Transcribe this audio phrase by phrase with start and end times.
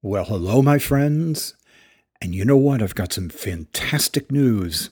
[0.00, 1.56] Well, hello, my friends.
[2.20, 2.80] And you know what?
[2.80, 4.90] I've got some fantastic news.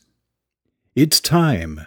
[0.97, 1.87] It's time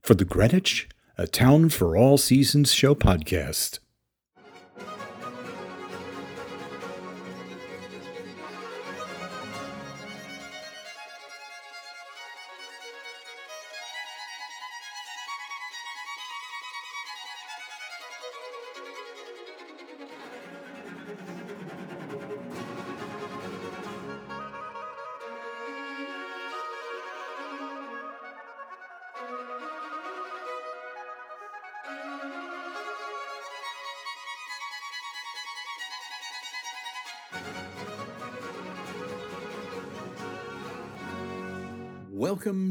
[0.00, 3.78] for the Greenwich, a Town for All Seasons show podcast.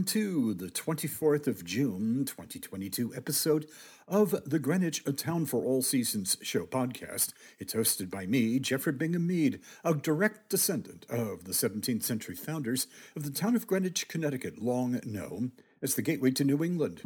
[0.10, 3.68] To the 24th of June, 2022 episode
[4.08, 7.32] of the Greenwich A Town for All Seasons show podcast.
[7.60, 12.88] It's hosted by me, Jeffrey Bingham Mead, a direct descendant of the 17th century founders
[13.16, 17.04] of the town of Greenwich, Connecticut, long known as the gateway to New England.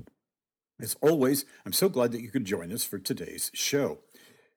[0.80, 3.98] As always, I'm so glad that you could join us for today's show.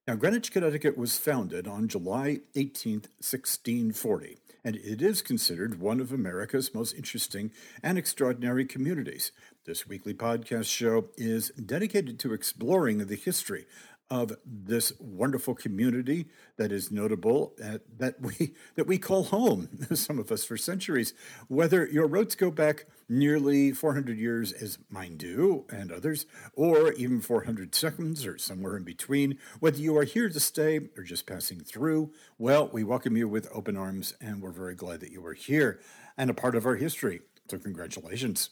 [0.06, 6.12] Now, Greenwich, Connecticut was founded on July 18, 1640 and it is considered one of
[6.12, 7.50] America's most interesting
[7.82, 9.32] and extraordinary communities.
[9.64, 13.66] This weekly podcast show is dedicated to exploring the history
[14.10, 16.26] of this wonderful community
[16.56, 21.14] that is notable uh, that we that we call home some of us for centuries.
[21.48, 27.20] Whether your roots go back nearly 400 years as mine do and others or even
[27.20, 31.60] 400 seconds or somewhere in between whether you are here to stay or just passing
[31.60, 35.34] through well we welcome you with open arms and we're very glad that you are
[35.34, 35.78] here
[36.18, 37.20] and a part of our history.
[37.48, 38.50] So congratulations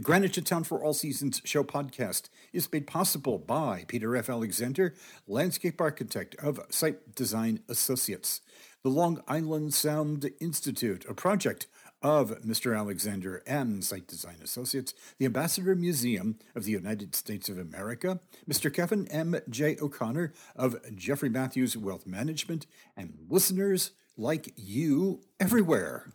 [0.00, 4.30] the Greenwich A Town for All Seasons show podcast is made possible by Peter F.
[4.30, 4.94] Alexander,
[5.28, 8.40] landscape architect of Site Design Associates,
[8.82, 11.66] the Long Island Sound Institute, a project
[12.00, 12.74] of Mr.
[12.74, 18.72] Alexander and Site Design Associates, the Ambassador Museum of the United States of America, Mr.
[18.72, 19.36] Kevin M.
[19.50, 19.76] J.
[19.82, 22.64] O'Connor of Jeffrey Matthews Wealth Management,
[22.96, 26.14] and listeners like you everywhere.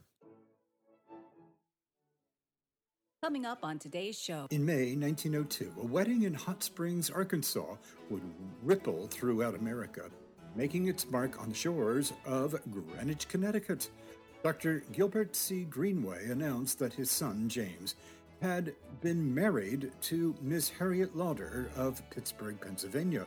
[3.26, 4.46] Coming up on today's show.
[4.52, 7.74] In May 1902, a wedding in Hot Springs, Arkansas
[8.12, 8.22] would
[8.62, 10.12] ripple throughout America,
[10.56, 13.90] making its mark on the shores of Greenwich, Connecticut.
[14.44, 14.84] Dr.
[14.92, 15.64] Gilbert C.
[15.64, 17.96] Greenway announced that his son, James,
[18.44, 23.26] had been married to Miss Harriet Lauder of Pittsburgh, Pennsylvania.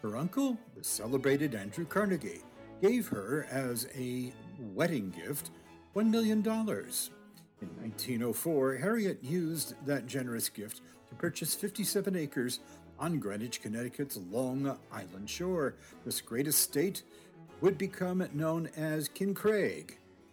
[0.00, 2.40] Her uncle, the celebrated Andrew Carnegie,
[2.80, 5.50] gave her as a wedding gift
[5.94, 6.42] $1 million.
[7.62, 12.60] In 1904, Harriet used that generous gift to purchase 57 acres
[12.98, 15.74] on Greenwich, Connecticut's Long Island shore.
[16.04, 17.02] This great estate
[17.62, 19.92] would become known as Kincraig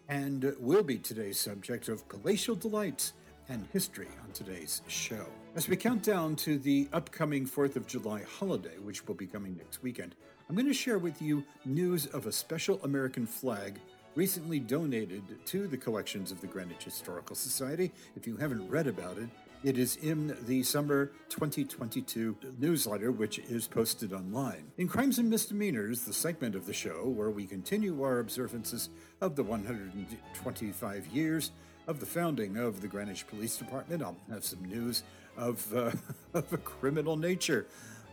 [0.09, 3.13] and will be today's subject of palatial delights
[3.47, 5.25] and history on today's show.
[5.55, 9.55] As we count down to the upcoming 4th of July holiday, which will be coming
[9.55, 10.15] next weekend,
[10.49, 13.79] I'm going to share with you news of a special American flag
[14.15, 17.91] recently donated to the collections of the Greenwich Historical Society.
[18.15, 19.29] If you haven't read about it,
[19.63, 24.71] it is in the summer 2022 newsletter, which is posted online.
[24.77, 28.89] In Crimes and Misdemeanors, the segment of the show where we continue our observances
[29.21, 31.51] of the 125 years
[31.87, 35.03] of the founding of the Greenwich Police Department, I'll have some news
[35.37, 35.91] of, uh,
[36.33, 37.65] of a criminal nature.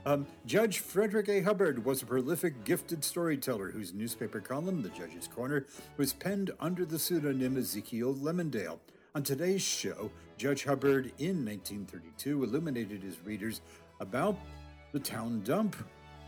[0.07, 1.43] Um, Judge Frederick A.
[1.43, 5.67] Hubbard was a prolific, gifted storyteller whose newspaper column, The Judge's Corner,
[5.99, 8.79] was penned under the pseudonym Ezekiel Lemondale.
[9.15, 13.61] On today's show, Judge Hubbard in 1932 illuminated his readers
[14.01, 14.39] about
[14.93, 15.77] the town dump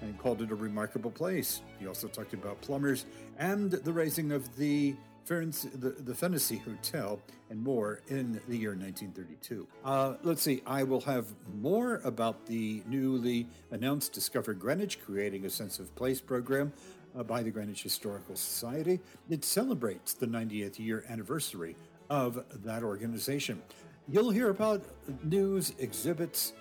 [0.03, 1.63] and called it a remarkable place.
[1.81, 3.07] He also talked about plumbers
[3.39, 4.95] and the raising of the
[5.27, 9.67] the, the Fennessy Hotel, and more in the year 1932.
[9.85, 11.27] Uh, let's see, I will have
[11.61, 16.73] more about the newly announced Discover Greenwich, creating a sense of place program
[17.17, 19.01] uh, by the Greenwich Historical Society.
[19.31, 21.77] It celebrates the 90th year anniversary
[22.11, 23.63] of that organization.
[24.09, 24.83] You'll hear about
[25.23, 26.53] news, exhibits,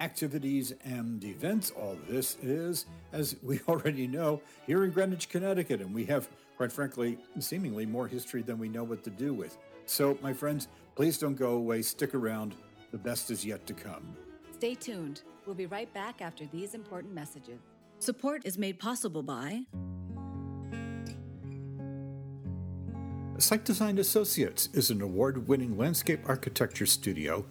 [0.00, 1.70] activities, and events.
[1.70, 6.28] All this is, as we already know, here in Greenwich, Connecticut, and we have
[6.60, 9.56] quite frankly, seemingly more history than we know what to do with.
[9.86, 11.80] So, my friends, please don't go away.
[11.80, 12.54] Stick around.
[12.90, 14.14] The best is yet to come.
[14.52, 15.22] Stay tuned.
[15.46, 17.60] We'll be right back after these important messages.
[17.98, 19.62] Support is made possible by
[23.38, 27.46] Site Design Associates is an award winning landscape architecture studio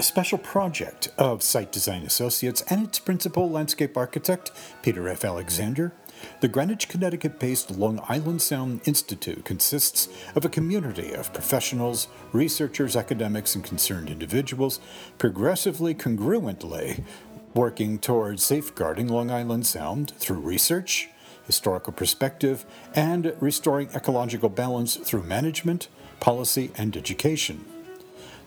[0.01, 4.51] A special project of Site Design Associates and its principal landscape architect,
[4.81, 5.24] Peter F.
[5.24, 5.94] Alexander.
[6.39, 12.95] The Greenwich, Connecticut based Long Island Sound Institute consists of a community of professionals, researchers,
[12.95, 14.80] academics, and concerned individuals,
[15.18, 17.04] progressively congruently
[17.53, 21.09] working towards safeguarding Long Island Sound through research,
[21.45, 22.65] historical perspective,
[22.95, 25.88] and restoring ecological balance through management,
[26.19, 27.65] policy, and education.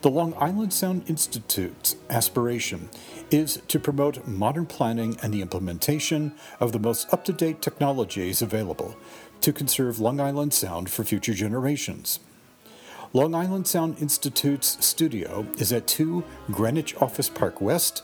[0.03, 2.91] The Long Island Sound Institute's aspiration
[3.31, 8.43] is to promote modern planning and the implementation of the most up to date technologies
[8.43, 8.97] available
[9.41, 12.21] to conserve Long Island Sound for future generations.
[13.15, 18.03] Long Island Sound Institute's studio is at 2 Greenwich Office Park West,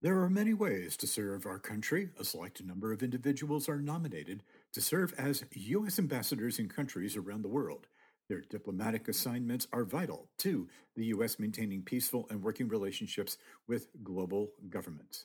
[0.00, 2.10] There are many ways to serve our country.
[2.20, 5.98] A select number of individuals are nominated to serve as U.S.
[5.98, 7.88] ambassadors in countries around the world.
[8.28, 11.40] Their diplomatic assignments are vital to the U.S.
[11.40, 15.24] maintaining peaceful and working relationships with global governments.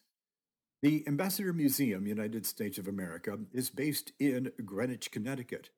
[0.82, 5.70] The Ambassador Museum, United States of America, is based in Greenwich, Connecticut.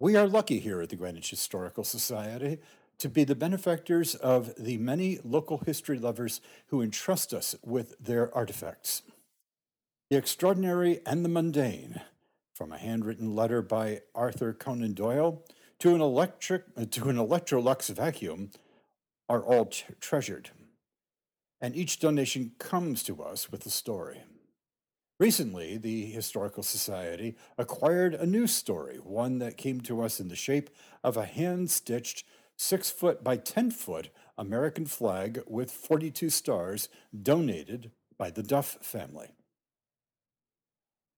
[0.00, 2.58] We are lucky here at the Greenwich Historical Society
[2.98, 8.34] to be the benefactors of the many local history lovers who entrust us with their
[8.34, 9.02] artifacts.
[10.10, 12.00] The extraordinary and the mundane
[12.52, 15.44] from a handwritten letter by Arthur Conan Doyle
[15.78, 18.50] to an electric uh, to an Electrolux vacuum
[19.28, 20.50] are all t- treasured.
[21.60, 24.24] And each donation comes to us with a story.
[25.20, 30.34] Recently, the Historical Society acquired a new story, one that came to us in the
[30.34, 30.70] shape
[31.04, 32.24] of a hand stitched,
[32.56, 34.08] six foot by 10 foot
[34.38, 36.88] American flag with 42 stars
[37.22, 39.34] donated by the Duff family.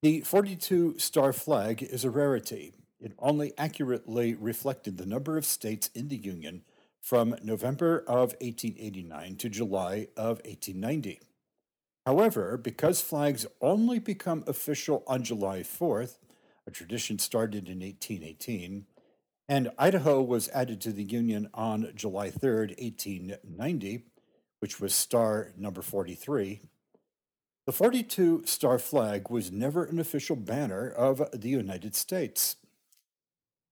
[0.03, 2.73] The 42 star flag is a rarity.
[2.99, 6.63] It only accurately reflected the number of states in the Union
[7.01, 11.21] from November of 1889 to July of 1890.
[12.07, 16.19] However, because flags only become official on July 4th,
[16.67, 18.87] a tradition started in 1818,
[19.49, 24.05] and Idaho was added to the Union on July 3rd, 1890,
[24.61, 26.63] which was star number 43,
[27.65, 32.57] the 42 star flag was never an official banner of the United States.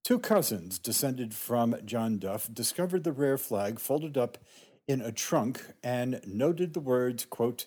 [0.04, 4.38] Two cousins descended from John Duff discovered the rare flag folded up
[4.87, 7.66] in a trunk and noted the words, quote,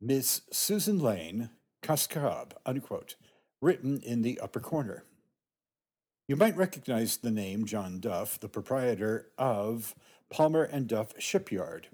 [0.00, 1.50] Miss Susan Lane,
[1.82, 3.16] Cos Cob, unquote,
[3.60, 5.02] written in the upper corner.
[6.28, 9.96] You might recognize the name John Duff, the proprietor of
[10.30, 11.88] Palmer and Duff Shipyard,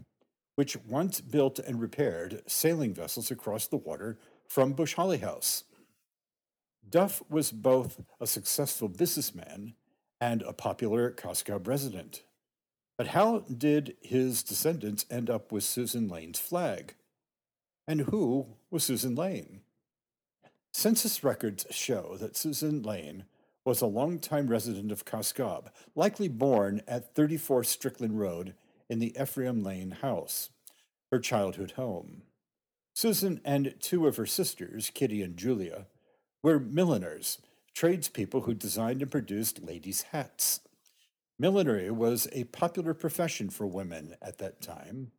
[0.54, 5.64] which once built and repaired sailing vessels across the water from Bush Holley House.
[6.86, 9.74] Duff was both a successful businessman
[10.20, 12.22] and a popular Cos Cob resident.
[12.98, 16.94] But how did his descendants end up with Susan Lane's flag?
[17.86, 19.60] And who was Susan Lane?
[20.72, 23.24] Census records show that Susan Lane
[23.64, 28.54] was a longtime resident of Cos Cob, likely born at 34 Strickland Road
[28.88, 30.50] in the Ephraim Lane house,
[31.10, 32.22] her childhood home.
[32.94, 35.86] Susan and two of her sisters, Kitty and Julia,
[36.42, 37.38] were milliners,
[37.74, 40.60] tradespeople who designed and produced ladies' hats.
[41.38, 45.10] Millinery was a popular profession for women at that time,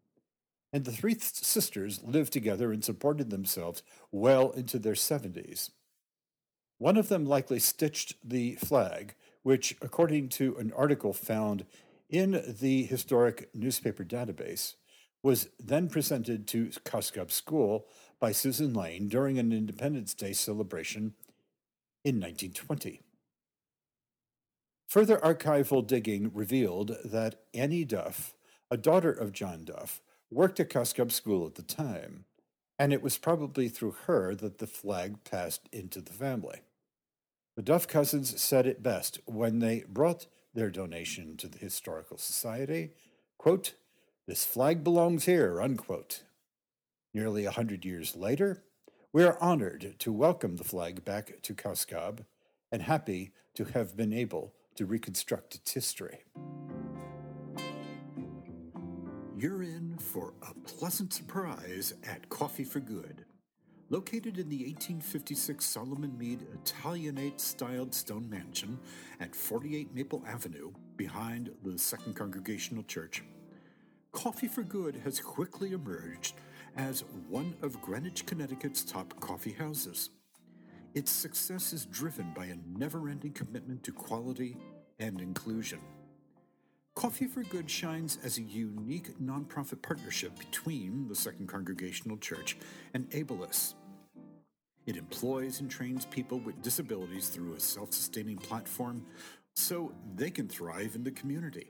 [0.75, 5.69] and the three th- sisters lived together and supported themselves well into their 70s.
[6.79, 11.65] One of them likely stitched the flag, which, according to an article found
[12.09, 14.73] in the historic newspaper database,
[15.23, 17.87] was then presented to Cos Cob School
[18.19, 21.13] by Susan Lane during an Independence Day celebration
[22.03, 22.99] in 1920.
[24.89, 28.35] Further archival digging revealed that Annie Duff,
[28.69, 30.01] a daughter of John Duff,
[30.31, 32.25] worked at Cos Cob School at the time,
[32.77, 36.61] and it was probably through her that the flag passed into the family.
[37.55, 42.91] The Duff cousins said it best when they brought their donation to the Historical Society.
[43.37, 43.73] Quote,
[44.27, 46.23] this flag belongs here, unquote.
[47.13, 48.63] Nearly a hundred years later,
[49.13, 52.25] we are honored to welcome the flag back to Cascab
[52.71, 56.23] and happy to have been able to reconstruct its history.
[59.37, 63.25] You're in for a pleasant surprise at Coffee for Good.
[63.89, 68.79] Located in the 1856 Solomon Mead Italianate styled stone mansion
[69.19, 73.23] at 48 Maple Avenue behind the Second Congregational Church,
[74.13, 76.35] Coffee for Good has quickly emerged
[76.77, 80.11] as one of Greenwich, Connecticut's top coffee houses.
[80.93, 84.55] Its success is driven by a never ending commitment to quality
[84.97, 85.81] and inclusion.
[86.95, 92.55] Coffee for Good shines as a unique nonprofit partnership between the Second Congregational Church
[92.93, 93.73] and Abilis.
[94.85, 99.05] It employs and trains people with disabilities through a self sustaining platform
[99.55, 101.69] so they can thrive in the community.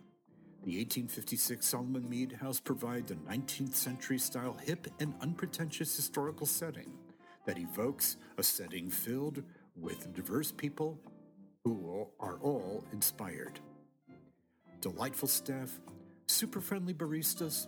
[0.64, 6.94] The 1856 Solomon Mead House provides a 19th century style hip and unpretentious historical setting
[7.48, 9.42] that evokes a setting filled
[9.76, 11.00] with diverse people
[11.64, 13.60] who are all inspired.
[14.86, 15.80] Delightful staff,
[16.28, 17.66] super friendly baristas,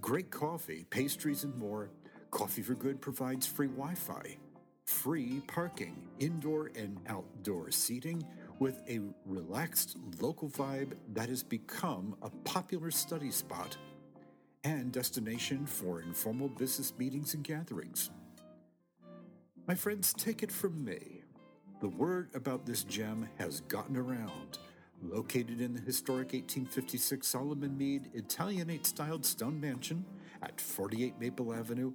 [0.00, 1.90] great coffee, pastries, and more.
[2.32, 4.36] Coffee for Good provides free Wi Fi
[4.84, 8.26] free parking, indoor and outdoor seating,
[8.58, 13.76] with a relaxed local vibe that has become a popular study spot
[14.64, 18.10] and destination for informal business meetings and gatherings.
[19.68, 21.22] My friends, take it from me.
[21.80, 24.58] The word about this gem has gotten around.
[25.10, 30.04] Located in the historic 1856 Solomon Mead Italianate styled stone mansion
[30.42, 31.92] at 48 Maple Avenue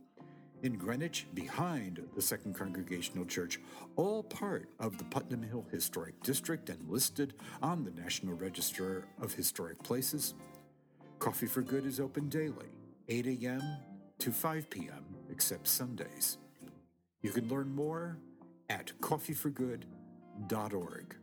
[0.62, 3.60] in Greenwich behind the Second Congregational Church,
[3.96, 9.34] all part of the Putnam Hill Historic District and listed on the National Register of
[9.34, 10.36] Historic Places.
[11.18, 12.68] Coffee for Good is open daily,
[13.08, 13.62] 8 a.m.
[14.20, 16.38] to 5 p.m., except Sundays.
[17.22, 18.18] You can learn more
[18.70, 21.16] at coffeeforgood.org.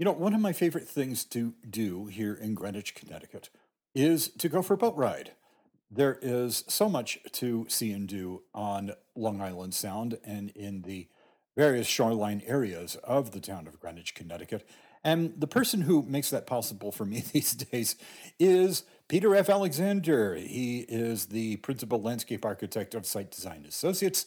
[0.00, 3.50] You know, one of my favorite things to do here in Greenwich, Connecticut
[3.94, 5.32] is to go for a boat ride.
[5.90, 11.08] There is so much to see and do on Long Island Sound and in the
[11.54, 14.66] various shoreline areas of the town of Greenwich, Connecticut.
[15.04, 17.96] And the person who makes that possible for me these days
[18.38, 19.50] is Peter F.
[19.50, 20.34] Alexander.
[20.34, 24.24] He is the principal landscape architect of Site Design Associates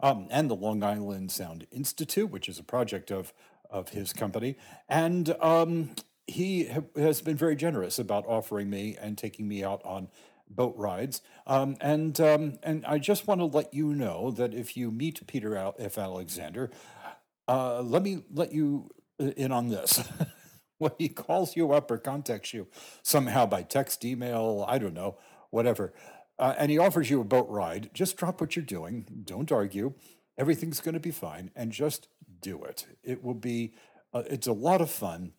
[0.00, 3.32] um, and the Long Island Sound Institute, which is a project of,
[3.74, 4.56] of his company.
[4.88, 5.90] And um,
[6.26, 10.08] he ha- has been very generous about offering me and taking me out on
[10.48, 11.20] boat rides.
[11.46, 15.26] Um, and um, and I just want to let you know that if you meet
[15.26, 15.98] Peter Al- F.
[15.98, 16.70] Alexander,
[17.48, 18.90] uh, let me let you
[19.20, 20.02] uh, in on this.
[20.78, 22.68] when he calls you up or contacts you
[23.02, 25.16] somehow by text, email, I don't know,
[25.50, 25.92] whatever,
[26.38, 29.22] uh, and he offers you a boat ride, just drop what you're doing.
[29.24, 29.94] Don't argue.
[30.36, 32.08] Everything's going to be fine, and just
[32.44, 32.86] do it.
[33.02, 33.74] It will be.
[34.12, 35.32] Uh, it's a lot of fun,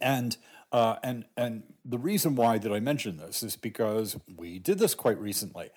[0.00, 0.36] and
[0.72, 4.94] uh, and and the reason why that I mention this is because we did this
[4.94, 5.70] quite recently,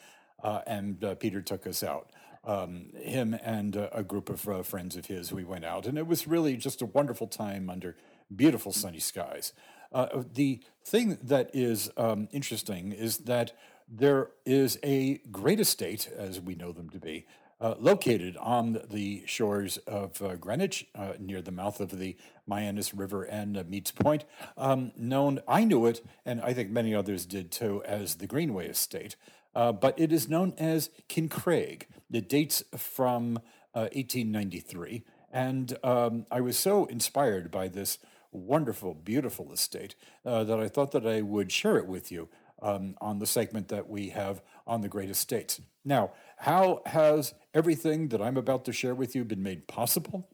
[0.43, 2.11] uh, and uh, Peter took us out.
[2.43, 6.05] Um, him and a group of uh, friends of his, we went out, and it
[6.05, 7.95] was really just a wonderful time under
[8.35, 9.51] beautiful sunny skies.
[9.91, 13.53] Uh, the thing that is um, interesting is that
[13.87, 17.25] there is a great estate, as we know them to be,
[17.59, 22.15] uh, located on the shores of uh, Greenwich, uh, near the mouth of the
[22.49, 24.25] Mianus River and uh, Meads Point,
[24.57, 28.67] um, known, I knew it, and I think many others did too, as the Greenway
[28.67, 29.15] Estate,
[29.55, 31.83] uh, but it is known as Kincraig.
[32.11, 33.39] It dates from
[33.73, 37.99] 1893, uh, and um, I was so inspired by this
[38.31, 42.27] wonderful, beautiful estate that I thought that I would share it with you
[42.61, 45.61] um, on the segment that we have on the great estates.
[45.83, 50.27] Now, how has everything that I'm about to share with you been made possible?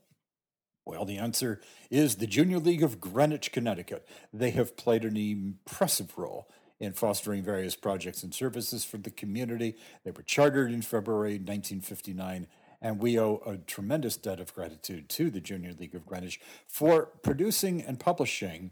[0.85, 4.07] Well, the answer is the Junior League of Greenwich, Connecticut.
[4.33, 9.75] They have played an impressive role in fostering various projects and services for the community.
[10.03, 12.47] They were chartered in February 1959,
[12.81, 17.05] and we owe a tremendous debt of gratitude to the Junior League of Greenwich for
[17.21, 18.71] producing and publishing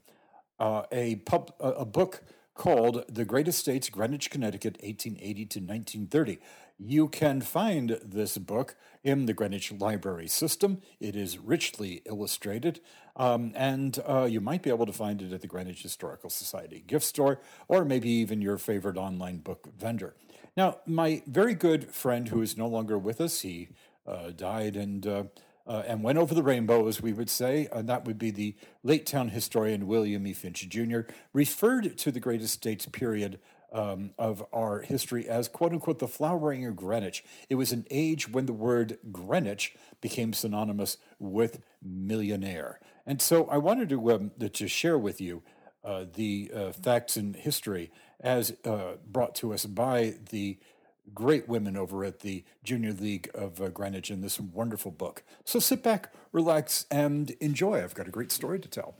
[0.59, 2.23] uh, a, pub, a book
[2.59, 6.39] called The Great Estates, Greenwich, Connecticut, 1880 to 1930.
[6.77, 10.81] You can find this book in the Greenwich Library System.
[10.99, 12.81] It is richly illustrated,
[13.15, 16.83] um, and uh, you might be able to find it at the Greenwich Historical Society
[16.85, 20.15] gift store or maybe even your favorite online book vendor.
[20.57, 23.69] Now, my very good friend who is no longer with us, he
[24.05, 25.23] uh, died and uh,
[25.69, 28.55] uh, and went over the rainbow, as we would say, and that would be the
[28.83, 30.33] late town historian William E.
[30.33, 31.01] Finch Jr.,
[31.31, 33.39] referred to the greatest states period
[33.71, 37.23] um, of our history as quote unquote the flowering of Greenwich.
[37.49, 42.79] It was an age when the word Greenwich became synonymous with millionaire.
[43.05, 45.43] And so I wanted to, um, to share with you
[45.83, 50.57] uh, the uh, facts and history as uh, brought to us by the
[51.13, 55.23] great women over at the Junior League of uh, Greenwich in this wonderful book.
[55.45, 57.83] So sit back, relax, and enjoy.
[57.83, 58.95] I've got a great story to tell.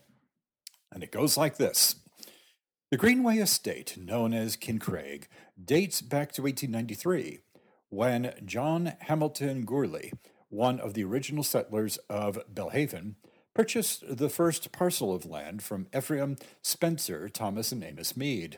[0.92, 1.96] And it goes like this
[2.92, 5.26] The Greenway Estate, known as Kincraig,
[5.64, 7.40] dates back to 1893
[7.90, 10.14] when John Hamilton Gourley,
[10.50, 13.16] one of the original settlers of Belle Haven,
[13.54, 18.58] purchased the first parcel of land from Ephraim Spencer, Thomas, and Amos Mead.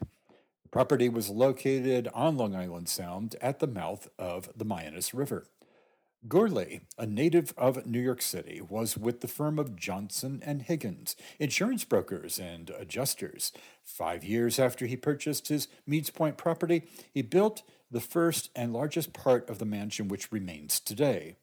[0.71, 5.45] Property was located on Long Island Sound at the mouth of the Mianus River.
[6.29, 11.17] Gourley, a native of New York City, was with the firm of Johnson and Higgins,
[11.39, 13.51] insurance brokers and adjusters.
[13.83, 19.11] Five years after he purchased his Meads Point property, he built the first and largest
[19.11, 21.35] part of the mansion which remains today.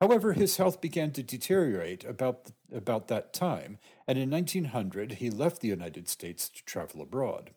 [0.00, 5.60] However, his health began to deteriorate about, about that time, and in 1900 he left
[5.60, 7.50] the United States to travel abroad.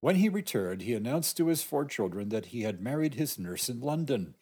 [0.00, 3.68] When he returned, he announced to his four children that he had married his nurse
[3.68, 4.34] in London.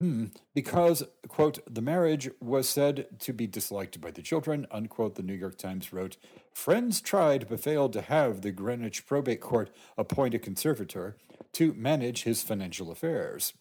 [0.00, 5.24] Hmm, because, quote, the marriage was said to be disliked by the children, unquote, the
[5.24, 6.16] New York Times wrote.
[6.54, 11.16] Friends tried but failed to have the Greenwich Probate Court appoint a conservator
[11.54, 13.54] to manage his financial affairs.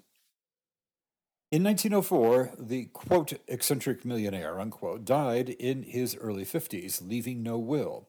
[1.52, 8.08] In 1904, the quote, eccentric millionaire, unquote, died in his early 50s, leaving no will.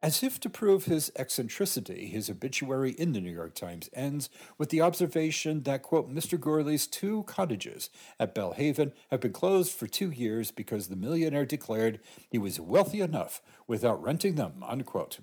[0.00, 4.70] As if to prove his eccentricity, his obituary in the New York Times ends with
[4.70, 6.38] the observation that, quote, Mr.
[6.38, 11.44] Gourley's two cottages at Belle Haven have been closed for two years because the millionaire
[11.44, 11.98] declared
[12.30, 15.18] he was wealthy enough without renting them, unquote.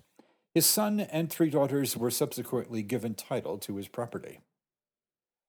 [0.53, 4.39] His son and three daughters were subsequently given title to his property.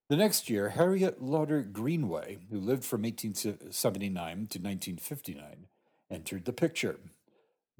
[0.08, 5.66] The next year, Harriet Lauder Greenway, who lived from 1879 to 1959,
[6.12, 7.00] entered the picture.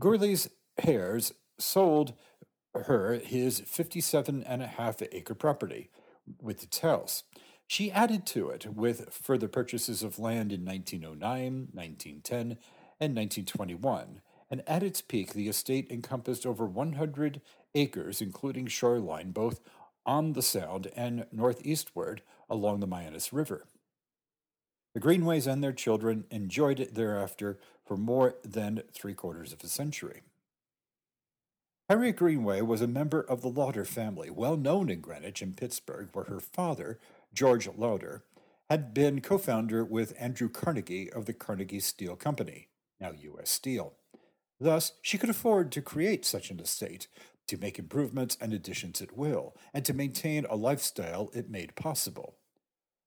[0.01, 2.15] Gourley's Hares sold
[2.75, 5.91] her his 57 and a half acre property
[6.41, 7.23] with its house.
[7.67, 12.41] She added to it with further purchases of land in 1909, 1910,
[13.01, 14.21] and 1921.
[14.49, 17.41] And at its peak, the estate encompassed over 100
[17.75, 19.61] acres, including shoreline both
[20.05, 23.67] on the Sound and northeastward along the Mianus River.
[24.95, 29.69] The Greenways and their children enjoyed it thereafter for more than three quarters of a
[29.69, 30.23] century.
[31.89, 36.09] Harriet Greenway was a member of the Lauder family, well known in Greenwich and Pittsburgh,
[36.13, 36.99] where her father,
[37.33, 38.25] George Lauder,
[38.69, 42.71] had been co founder with Andrew Carnegie of the Carnegie Steel Company,
[43.01, 43.51] now U.S.
[43.51, 43.95] Steel.
[44.59, 47.07] Thus, she could afford to create such an estate,
[47.47, 52.35] to make improvements and additions at will, and to maintain a lifestyle it made possible.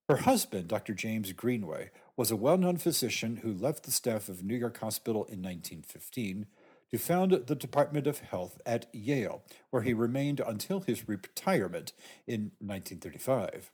[0.08, 0.94] Her husband, Dr.
[0.94, 5.26] James Greenway, was a well known physician who left the staff of New York Hospital
[5.26, 6.46] in 1915
[6.92, 11.94] to found the Department of Health at Yale, where he remained until his retirement
[12.26, 13.72] in 1935.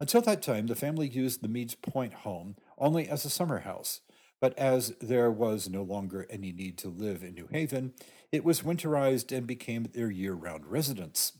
[0.00, 4.00] Until that time, the family used the Meads Point home only as a summer house,
[4.40, 7.92] but as there was no longer any need to live in New Haven,
[8.30, 11.32] it was winterized and became their year round residence.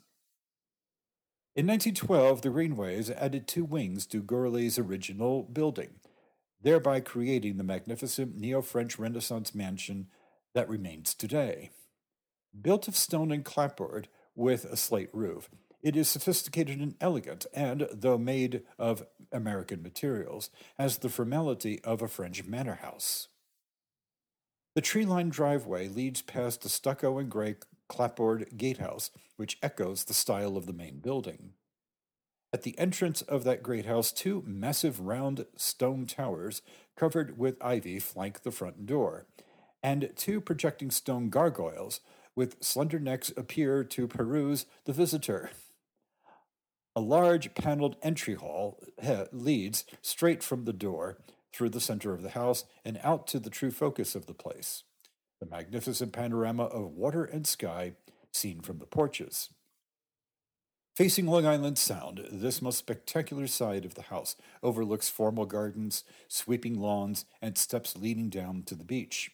[1.55, 6.01] In 1912, the Greenways added two wings to Gourley's original building,
[6.61, 10.09] thereby creating the magnificent neo French Renaissance mansion
[10.55, 11.71] that remains today.
[12.59, 15.51] Built of stone and clapboard with a slate roof,
[15.83, 22.03] it is sophisticated and elegant, and, though made of American materials, has the formality of
[22.03, 23.29] a French manor house.
[24.75, 27.57] The tree lined driveway leads past the stucco and gray
[27.89, 31.53] clapboard gatehouse, which echoes the style of the main building.
[32.53, 36.63] At the entrance of that great house, two massive round stone towers
[36.97, 39.27] covered with ivy flank the front door,
[39.83, 42.01] and two projecting stone gargoyles
[42.35, 45.51] with slender necks appear to peruse the visitor.
[46.95, 48.81] A large paneled entry hall
[49.33, 51.19] leads straight from the door
[51.53, 54.85] through the center of the house and out to the true focus of the place
[55.41, 57.93] the magnificent panorama of water and sky
[58.33, 59.51] seen from the porches.
[60.97, 66.81] Facing Long Island Sound, this most spectacular side of the house overlooks formal gardens, sweeping
[66.81, 69.31] lawns, and steps leading down to the beach.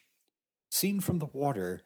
[0.75, 1.83] Seen from the water,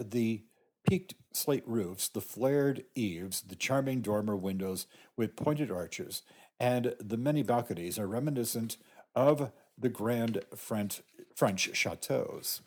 [0.00, 0.42] the
[0.84, 6.22] peaked slate roofs, the flared eaves, the charming dormer windows with pointed arches,
[6.58, 8.78] and the many balconies are reminiscent
[9.14, 11.02] of the grand French,
[11.36, 12.62] French chateaus.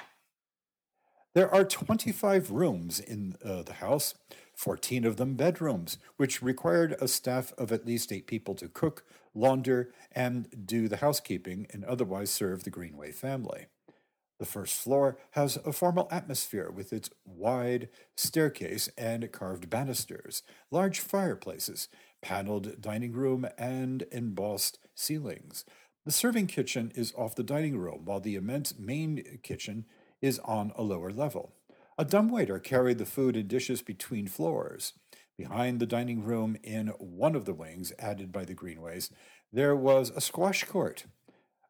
[1.34, 4.14] There are 25 rooms in uh, the house,
[4.54, 9.04] 14 of them bedrooms, which required a staff of at least eight people to cook,
[9.34, 13.66] launder, and do the housekeeping and otherwise serve the Greenway family.
[14.38, 21.00] The first floor has a formal atmosphere with its wide staircase and carved banisters, large
[21.00, 21.88] fireplaces,
[22.22, 25.64] paneled dining room, and embossed ceilings.
[26.06, 29.86] The serving kitchen is off the dining room, while the immense main kitchen
[30.22, 31.54] is on a lower level.
[31.98, 34.94] A dumbwaiter carried the food and dishes between floors.
[35.38, 39.12] Behind the dining room, in one of the wings added by the Greenways,
[39.52, 41.06] there was a squash court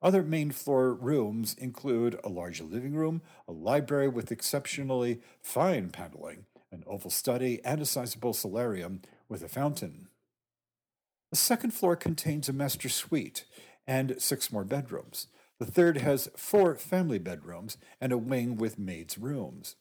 [0.05, 6.45] other main floor rooms include a large living room, a library with exceptionally fine paneling,
[6.71, 10.07] an oval study, and a sizable solarium with a fountain.
[11.31, 13.45] The second floor contains a master suite
[13.87, 15.25] and six more bedrooms.
[15.57, 19.75] The third has four family bedrooms and a wing with maids' rooms.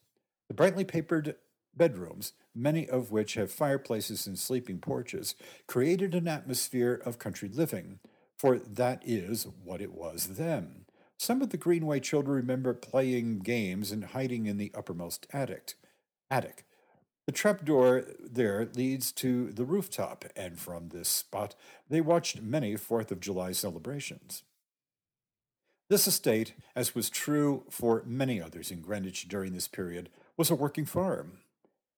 [0.48, 1.36] The brightly papered
[1.76, 5.34] bedrooms, many of which have fireplaces and sleeping porches,
[5.66, 7.98] created an atmosphere of country living
[8.36, 10.84] for that is what it was then.
[11.16, 15.74] Some of the Greenway children remember playing games and hiding in the uppermost attic.
[16.30, 16.64] Attic.
[17.26, 21.54] The trapdoor there leads to the rooftop, and from this spot
[21.88, 24.42] they watched many Fourth of July celebrations.
[25.88, 30.54] This estate, as was true for many others in Greenwich during this period, was a
[30.54, 31.38] working farm.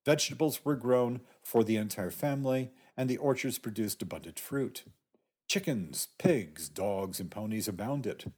[0.05, 4.85] Vegetables were grown for the entire family, and the orchards produced abundant fruit.
[5.49, 8.33] Chickens, pigs, dogs, and ponies abounded.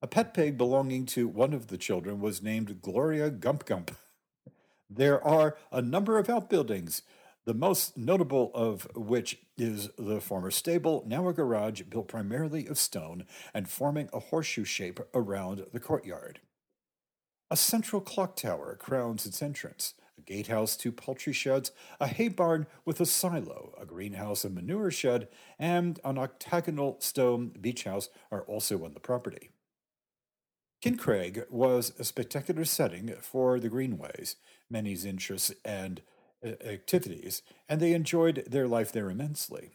[0.00, 3.96] A pet pig belonging to one of the children was named Gloria Gump Gump.
[4.92, 7.02] There are a number of outbuildings,
[7.44, 12.76] the most notable of which is the former stable, now a garage built primarily of
[12.76, 13.24] stone
[13.54, 16.40] and forming a horseshoe shape around the courtyard.
[17.52, 22.66] A central clock tower crowns its entrance, a gatehouse, two poultry sheds, a hay barn
[22.84, 25.28] with a silo, a greenhouse, a manure shed,
[25.58, 29.50] and an octagonal stone beach house are also on the property.
[30.82, 34.36] Kincraig was a spectacular setting for the Greenways,
[34.70, 36.00] many's interests and
[36.44, 39.72] uh, activities, and they enjoyed their life there immensely.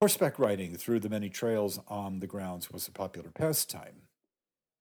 [0.00, 4.02] Horseback riding through the many trails on the grounds was a popular pastime.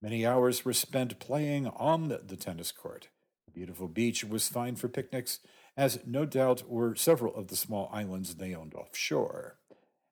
[0.02, 3.08] Many hours were spent playing on the tennis court.
[3.56, 5.40] Beautiful beach was fine for picnics,
[5.78, 9.56] as no doubt were several of the small islands they owned offshore,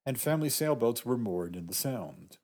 [0.06, 2.38] and family sailboats were moored in the Sound.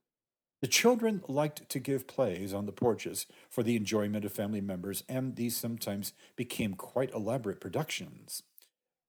[0.62, 5.06] The children liked to give plays on the porches for the enjoyment of family members,
[5.08, 8.44] and these sometimes became quite elaborate productions.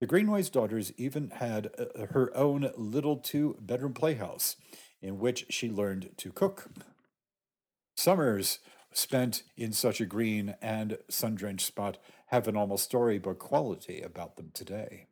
[0.01, 4.55] The Greenway's daughters even had uh, her own little two bedroom playhouse
[5.03, 6.69] in which she learned to cook.
[7.97, 8.61] Summers
[8.93, 14.37] spent in such a green and sun drenched spot have an almost storybook quality about
[14.37, 15.07] them today.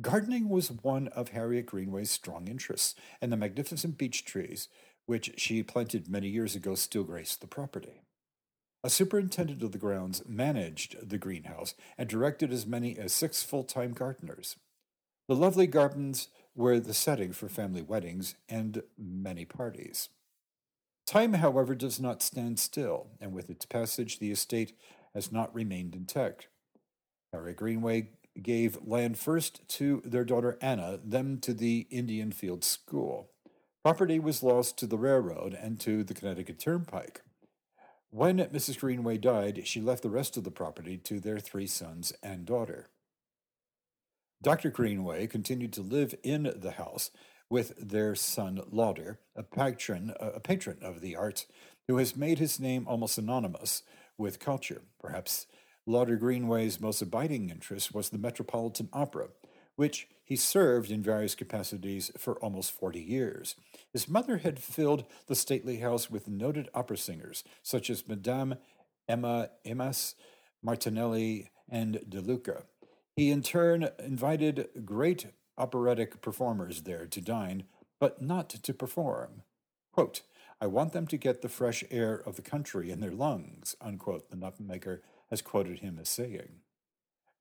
[0.00, 4.68] Gardening was one of Harriet Greenway's strong interests, and the magnificent beech trees
[5.06, 8.02] which she planted many years ago, still grace the property.
[8.82, 13.64] A superintendent of the grounds managed the greenhouse and directed as many as six full
[13.64, 14.56] time gardeners.
[15.26, 20.10] The lovely gardens were the setting for family weddings and many parties.
[21.06, 24.72] Time, however, does not stand still, and with its passage, the estate
[25.14, 26.48] has not remained intact.
[27.32, 28.08] Harry Greenway
[28.42, 33.30] gave land first to their daughter Anna, then to the Indian Field School.
[33.82, 37.22] Property was lost to the railroad and to the Connecticut Turnpike.
[38.10, 38.78] When Mrs.
[38.78, 42.88] Greenway died, she left the rest of the property to their three sons and daughter.
[44.42, 44.70] Dr.
[44.70, 47.10] Greenway continued to live in the house
[47.54, 51.46] with their son Lauder, a patron, a patron of the arts,
[51.86, 53.84] who has made his name almost synonymous
[54.18, 54.82] with culture.
[54.98, 55.46] Perhaps
[55.86, 59.28] Lauder Greenway's most abiding interest was the Metropolitan Opera,
[59.76, 63.54] which he served in various capacities for almost 40 years.
[63.92, 68.56] His mother had filled the stately house with noted opera singers, such as Madame
[69.08, 70.16] Emma Eames,
[70.60, 72.64] Martinelli, and De Luca.
[73.14, 75.26] He in turn invited great
[75.58, 77.64] operatic performers there to dine,
[78.00, 79.42] but not to perform.
[79.92, 80.22] Quote,
[80.60, 84.30] I want them to get the fresh air of the country in their lungs, unquote,
[84.30, 86.60] the Nutmegger has quoted him as saying.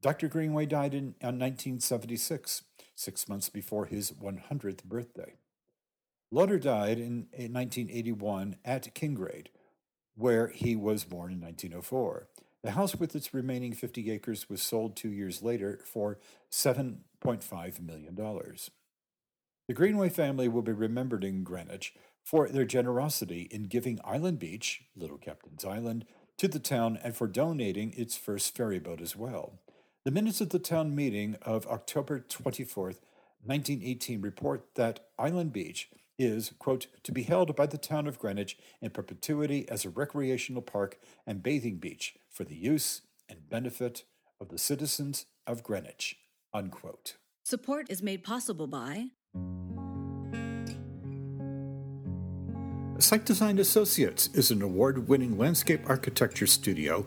[0.02, 0.28] Dr.
[0.28, 5.36] Greenway died in, uh, in 1976, six months before his 100th birthday.
[6.30, 9.48] Lauder died in, in 1981 at Kincraig,
[10.16, 12.28] where he was born in 1904.
[12.64, 16.18] The house with its remaining 50 acres was sold two years later for
[17.24, 18.16] $7.5 million.
[19.68, 24.84] The Greenway family will be remembered in Greenwich for their generosity in giving Island Beach,
[24.96, 26.06] Little Captain's Island,
[26.38, 29.60] to the town and for donating its first ferryboat as well.
[30.04, 33.00] The minutes of the town meeting of October 24th,
[33.46, 38.58] 1918 report that Island Beach is, quote, to be held by the town of Greenwich
[38.82, 44.04] in perpetuity as a recreational park and bathing beach for the use and benefit
[44.40, 46.18] of the citizens of Greenwich,
[46.54, 47.18] unquote.
[47.44, 49.08] Support is made possible by
[53.00, 57.06] Site Design Associates is an award winning landscape architecture studio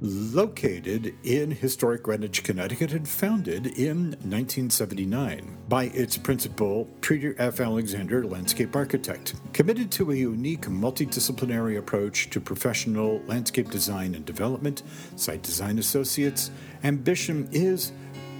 [0.00, 7.60] located in historic Greenwich, Connecticut, and founded in 1979 by its principal, Peter F.
[7.60, 9.34] Alexander, landscape architect.
[9.52, 14.82] Committed to a unique multidisciplinary approach to professional landscape design and development,
[15.16, 16.50] Site Design Associates'
[16.84, 17.92] ambition is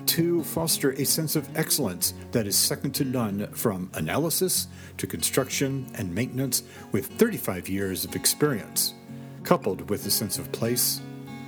[0.08, 4.66] to foster a sense of excellence that is second to none from analysis
[4.96, 8.94] to construction and maintenance with 35 years of experience,
[9.44, 11.00] coupled with a sense of place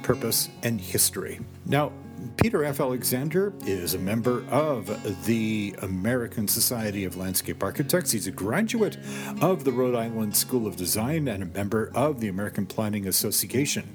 [0.02, 1.40] purpose, and history.
[1.66, 1.92] Now,
[2.36, 2.80] Peter F.
[2.80, 8.10] Alexander is a member of the American Society of Landscape Architects.
[8.10, 8.98] He's a graduate
[9.40, 13.88] of the Rhode Island School of Design and a member of the American Planning Association.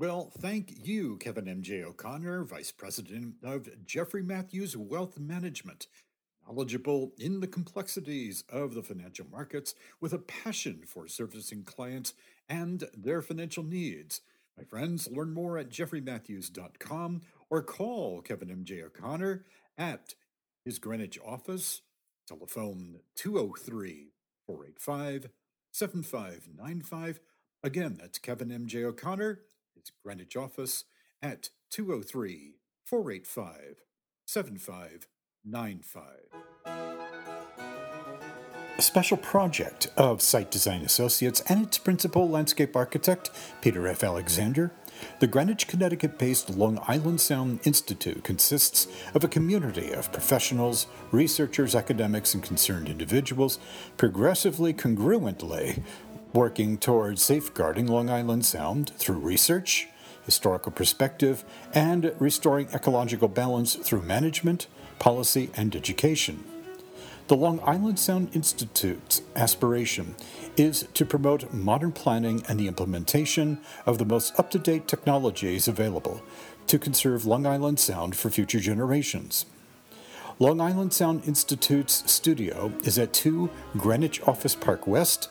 [0.00, 1.84] Well, thank you, Kevin M.J.
[1.84, 5.88] O'Connor, Vice President of Jeffrey Matthews Wealth Management,
[6.48, 12.14] knowledgeable in the complexities of the financial markets with a passion for servicing clients
[12.48, 14.22] and their financial needs.
[14.56, 18.82] My friends, learn more at jeffreymatthews.com or call Kevin M.J.
[18.84, 19.44] O'Connor
[19.76, 20.14] at
[20.64, 21.82] his Greenwich office,
[22.26, 24.12] telephone 203
[24.46, 25.28] 485
[25.72, 27.20] 7595.
[27.62, 28.82] Again, that's Kevin M.J.
[28.84, 29.40] O'Connor
[29.80, 30.84] its Greenwich office
[31.22, 33.76] at 203 485
[34.26, 36.04] 7595.
[38.78, 44.04] A special project of Site Design Associates and its principal landscape architect, Peter F.
[44.04, 44.72] Alexander.
[45.18, 51.74] The Greenwich, Connecticut based Long Island Sound Institute consists of a community of professionals, researchers,
[51.74, 53.58] academics, and concerned individuals,
[53.96, 55.82] progressively congruently
[56.32, 59.88] working towards safeguarding Long Island Sound through research,
[60.24, 64.66] historical perspective, and restoring ecological balance through management,
[64.98, 66.44] policy, and education.
[67.28, 70.16] The Long Island Sound Institute's aspiration
[70.56, 75.68] is to promote modern planning and the implementation of the most up to date technologies
[75.68, 76.22] available
[76.66, 79.46] to conserve Long Island Sound for future generations.
[80.40, 85.28] Long Island Sound Institute's studio is at 2 Greenwich Office Park West,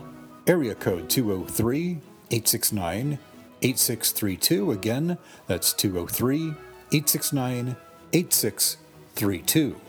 [0.48, 2.00] area code 203
[2.32, 3.20] 869
[3.62, 4.72] 8632.
[4.72, 6.48] Again, that's 203
[6.90, 7.76] 869
[8.12, 9.83] 8632.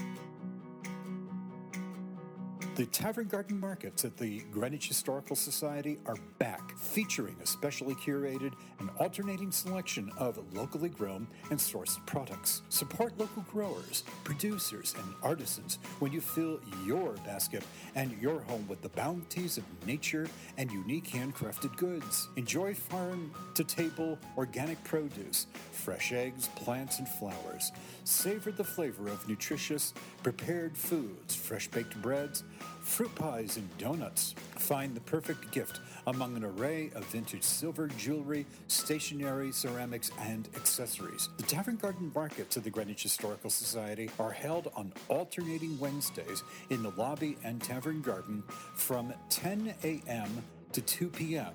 [2.84, 8.52] The Tavern Garden Markets at the Greenwich Historical Society are back, featuring a specially curated
[8.80, 12.62] and alternating selection of locally grown and sourced products.
[12.68, 17.64] Support local growers, producers, and artisans when you fill your basket
[17.96, 22.28] and your home with the bounties of nature and unique handcrafted goods.
[22.36, 27.72] Enjoy farm to table organic produce, fresh eggs, plants, and flowers.
[28.04, 32.44] Savor the flavor of nutritious, prepared foods, fresh baked breads,
[32.84, 34.36] fruit pies, and donuts.
[34.58, 41.30] Find the perfect gift among an array of vintage silver, jewelry, stationery, ceramics, and accessories.
[41.38, 46.84] The Tavern Garden Markets of the Greenwich Historical Society are held on alternating Wednesdays in
[46.84, 48.44] the lobby and Tavern Garden
[48.76, 50.44] from 10 a.m.
[50.74, 51.54] to 2 p.m.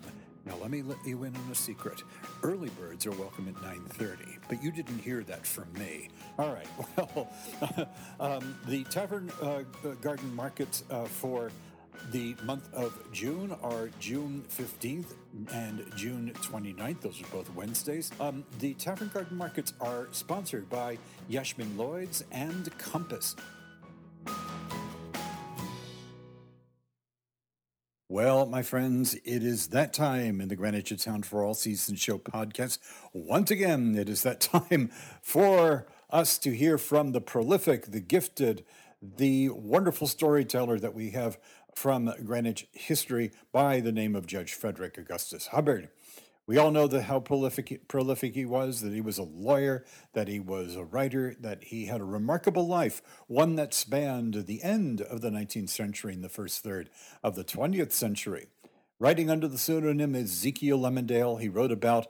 [0.48, 2.02] Now let me let you in on a secret.
[2.42, 6.08] Early birds are welcome at 9:30, but you didn't hear that from me.
[6.38, 6.66] All right.
[7.14, 7.28] Well,
[8.20, 9.62] um, the Tavern uh,
[10.00, 11.50] Garden markets uh, for
[12.10, 15.14] the month of June are June 15th
[15.52, 17.00] and June 29th.
[17.00, 18.10] Those are both Wednesdays.
[18.20, 20.98] Um, the Tavern Garden markets are sponsored by
[21.30, 23.36] Yashmin Lloyds and Compass.
[28.08, 32.18] Well, my friends, it is that time in the Greenwich Town for All Seasons Show
[32.18, 32.78] podcast.
[33.12, 38.64] Once again, it is that time for us to hear from the prolific, the gifted,
[39.02, 41.38] the wonderful storyteller that we have
[41.74, 45.88] from Greenwich history by the name of Judge Frederick Augustus Hubbard.
[46.46, 49.84] We all know that how prolific prolific he was, that he was a lawyer,
[50.14, 54.62] that he was a writer, that he had a remarkable life, one that spanned the
[54.62, 56.88] end of the 19th century and the first third
[57.22, 58.46] of the 20th century.
[58.98, 62.06] Writing under the pseudonym Ezekiel Lemondale, he wrote about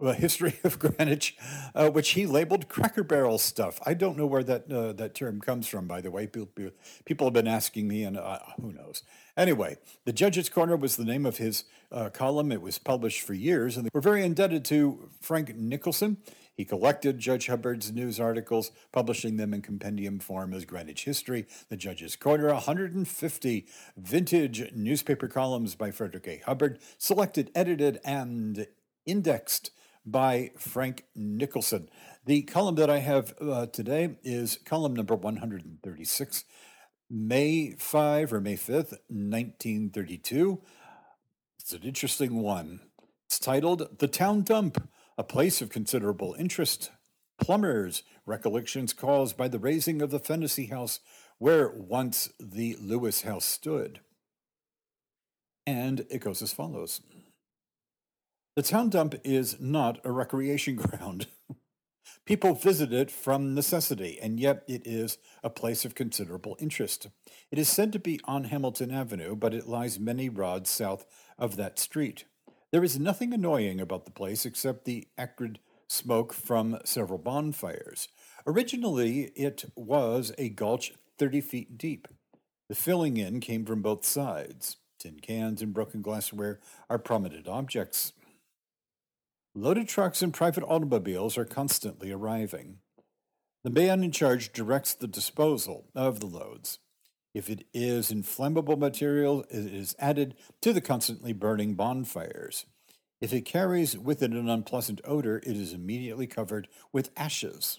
[0.00, 1.36] a history of Greenwich,
[1.74, 3.80] uh, which he labeled Cracker Barrel stuff.
[3.84, 6.26] I don't know where that uh, that term comes from, by the way.
[6.26, 6.72] People,
[7.04, 9.02] people have been asking me, and uh, who knows.
[9.36, 12.52] Anyway, the Judge's Corner was the name of his uh, column.
[12.52, 16.18] It was published for years, and we're very indebted to Frank Nicholson.
[16.54, 21.78] He collected Judge Hubbard's news articles, publishing them in compendium form as Greenwich History, The
[21.78, 23.66] Judge's Corner, 150
[23.96, 26.42] vintage newspaper columns by Frederick A.
[26.44, 28.66] Hubbard, selected, edited, and
[29.06, 29.70] indexed
[30.04, 31.88] by Frank Nicholson.
[32.24, 36.44] The column that I have uh, today is column number 136,
[37.10, 40.62] May 5 or May 5th, 1932.
[41.58, 42.80] It's an interesting one.
[43.26, 46.90] It's titled The Town Dump, a place of considerable interest.
[47.40, 51.00] Plumbers, recollections caused by the razing of the Fennessy House,
[51.38, 54.00] where once the Lewis House stood.
[55.66, 57.00] And it goes as follows.
[58.54, 61.26] The town dump is not a recreation ground.
[62.26, 67.08] People visit it from necessity, and yet it is a place of considerable interest.
[67.50, 71.06] It is said to be on Hamilton Avenue, but it lies many rods south
[71.38, 72.26] of that street.
[72.72, 78.08] There is nothing annoying about the place except the acrid smoke from several bonfires.
[78.46, 82.06] Originally, it was a gulch 30 feet deep.
[82.68, 84.76] The filling in came from both sides.
[84.98, 88.12] Tin cans and broken glassware are prominent objects.
[89.54, 92.78] Loaded trucks and private automobiles are constantly arriving.
[93.64, 96.78] The man in charge directs the disposal of the loads.
[97.34, 102.64] If it is inflammable material, it is added to the constantly burning bonfires.
[103.20, 107.78] If it carries with it an unpleasant odor, it is immediately covered with ashes.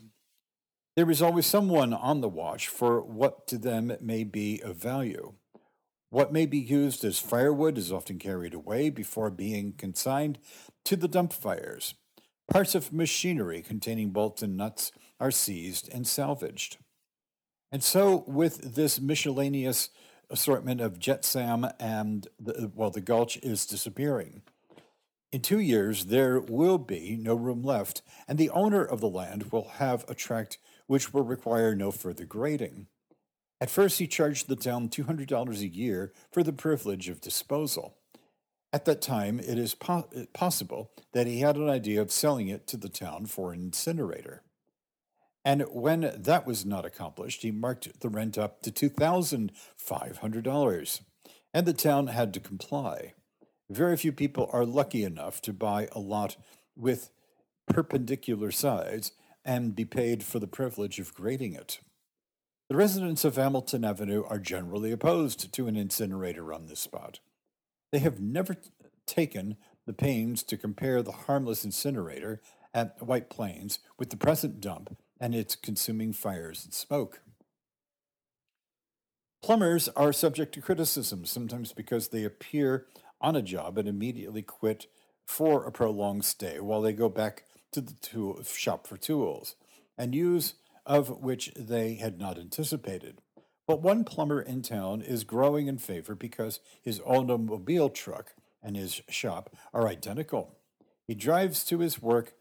[0.95, 5.33] There is always someone on the watch for what to them may be of value.
[6.11, 10.37] What may be used as firewood is often carried away before being consigned
[10.85, 11.95] to the dump fires.
[12.51, 16.77] Parts of machinery containing bolts and nuts are seized and salvaged.
[17.71, 19.89] And so, with this miscellaneous
[20.29, 24.41] assortment of jetsam and the, well, the gulch is disappearing.
[25.31, 29.51] In two years, there will be no room left, and the owner of the land
[29.51, 32.87] will have a tract which will require no further grading.
[33.59, 37.97] At first, he charged the town $200 a year for the privilege of disposal.
[38.73, 42.65] At that time, it is po- possible that he had an idea of selling it
[42.67, 44.41] to the town for an incinerator.
[45.45, 51.01] And when that was not accomplished, he marked the rent up to $2,500,
[51.53, 53.13] and the town had to comply.
[53.69, 56.35] Very few people are lucky enough to buy a lot
[56.75, 57.11] with
[57.67, 59.11] perpendicular sides
[59.45, 61.79] and be paid for the privilege of grading it.
[62.69, 67.19] The residents of Hamilton Avenue are generally opposed to an incinerator on this spot.
[67.93, 68.57] They have never
[69.05, 72.41] taken the pains to compare the harmless incinerator
[72.73, 77.21] at White Plains with the present dump and its consuming fires and smoke.
[79.43, 82.87] Plumbers are subject to criticism, sometimes because they appear
[83.21, 84.87] on a job and immediately quit
[85.27, 89.55] for a prolonged stay while they go back to the tool shop for tools
[89.99, 93.21] and use of which they had not anticipated.
[93.67, 99.01] But one plumber in town is growing in favor because his automobile truck and his
[99.09, 100.57] shop are identical.
[101.07, 102.33] He drives to his work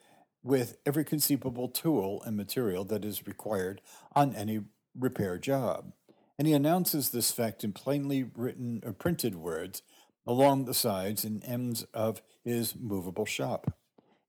[0.42, 3.80] with every conceivable tool and material that is required
[4.14, 4.60] on any
[4.98, 5.92] repair job.
[6.38, 9.82] And he announces this fact in plainly written or printed words
[10.26, 13.76] along the sides and ends of his movable shop.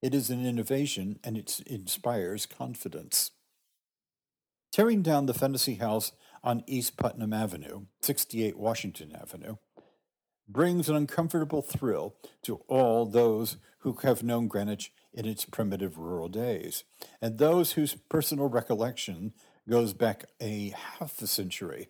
[0.02, 3.32] It is an innovation and it inspires confidence.
[4.70, 6.12] Tearing down the Fennessy House
[6.44, 9.56] on East Putnam Avenue, 68 Washington Avenue,
[10.46, 16.28] brings an uncomfortable thrill to all those who have known Greenwich in its primitive rural
[16.28, 16.84] days,
[17.20, 19.32] and those whose personal recollection
[19.68, 21.88] goes back a half a century,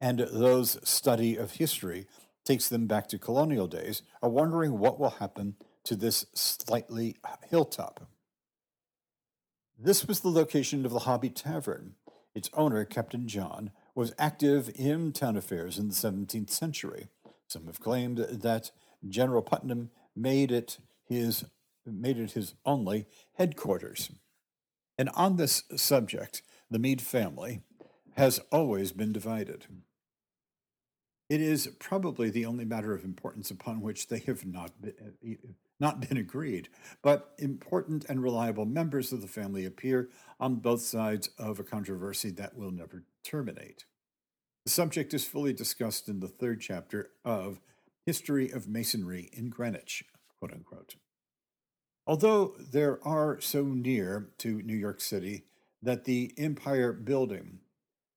[0.00, 2.06] and those study of history
[2.44, 7.16] takes them back to colonial days, are wondering what will happen to this slightly
[7.50, 8.08] hilltop.
[9.78, 11.96] This was the location of the Hobby Tavern.
[12.34, 17.08] Its owner, Captain John, was active in town affairs in the 17th century.
[17.46, 18.70] Some have claimed that
[19.08, 20.78] General Putnam made it
[21.08, 21.44] his
[21.86, 24.10] made it his only headquarters.
[24.98, 27.62] And on this subject, the Mead family
[28.16, 29.66] has always been divided.
[31.28, 36.06] It is probably the only matter of importance upon which they have not been, not
[36.08, 36.68] been agreed,
[37.02, 42.30] but important and reliable members of the family appear on both sides of a controversy
[42.30, 43.84] that will never terminate.
[44.64, 47.60] The subject is fully discussed in the third chapter of
[48.04, 50.04] History of Masonry in Greenwich,
[50.38, 50.96] quote unquote.
[52.06, 55.44] Although there are so near to New York City
[55.82, 57.60] that the Empire Building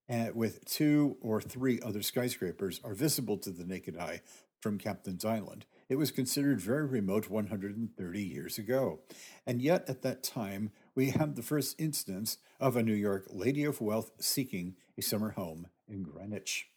[0.09, 4.22] uh, with two or three other skyscrapers are visible to the naked eye
[4.61, 5.66] from Captain's Island.
[5.94, 9.02] It was considered very remote 130 years ago.
[9.46, 13.64] And yet, at that time, we have the first instance of a New York lady
[13.64, 16.70] of wealth seeking a summer home in Greenwich.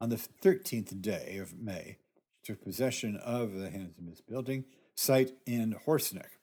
[0.01, 1.97] On the 13th day of May,
[2.43, 4.63] she took possession of the Handsomest Building
[4.95, 6.39] site in Horseneck.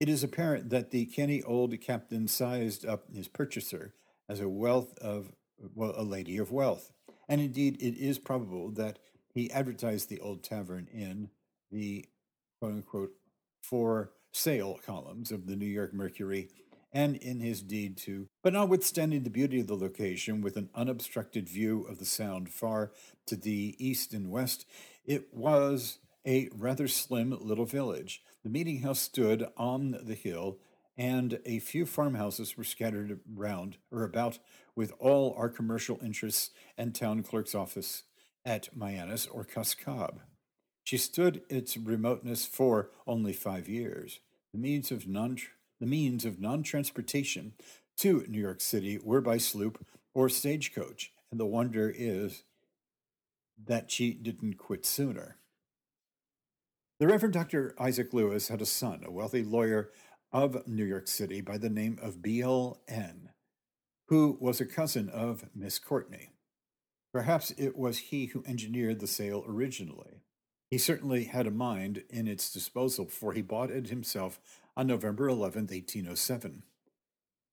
[0.00, 3.94] It is apparent that the canny old captain sized up his purchaser
[4.28, 5.32] as a wealth of
[5.74, 6.92] well, a lady of wealth.
[7.28, 8.98] And indeed, it is probable that
[9.34, 11.30] he advertised the old tavern in
[11.70, 12.06] the
[12.60, 13.12] quote unquote
[13.62, 16.48] for sale columns of the New York Mercury
[16.92, 21.48] and in his deed to, but notwithstanding the beauty of the location with an unobstructed
[21.48, 22.92] view of the sound far
[23.26, 24.64] to the east and west,
[25.04, 28.22] it was a rather slim little village.
[28.42, 30.58] The meeting house stood on the hill,
[30.96, 34.38] and a few farmhouses were scattered around or about
[34.74, 38.04] with all our commercial interests and town clerk's office
[38.44, 40.20] at Mianus or Cos Cob.
[40.88, 44.20] She stood its remoteness for only five years.
[44.54, 45.36] The means of non
[45.80, 47.52] the means of non-transportation
[47.98, 49.84] to New York City were by sloop
[50.14, 52.42] or stagecoach, and the wonder is
[53.62, 55.36] that she didn't quit sooner.
[57.00, 57.74] The Reverend Dr.
[57.78, 59.90] Isaac Lewis had a son, a wealthy lawyer
[60.32, 63.28] of New York City by the name of B.L.N
[64.06, 66.30] who was a cousin of Miss Courtney.
[67.12, 70.17] Perhaps it was he who engineered the sale originally.
[70.70, 74.38] He certainly had a mind in its disposal, for he bought it himself
[74.76, 76.62] on November 11, 1807.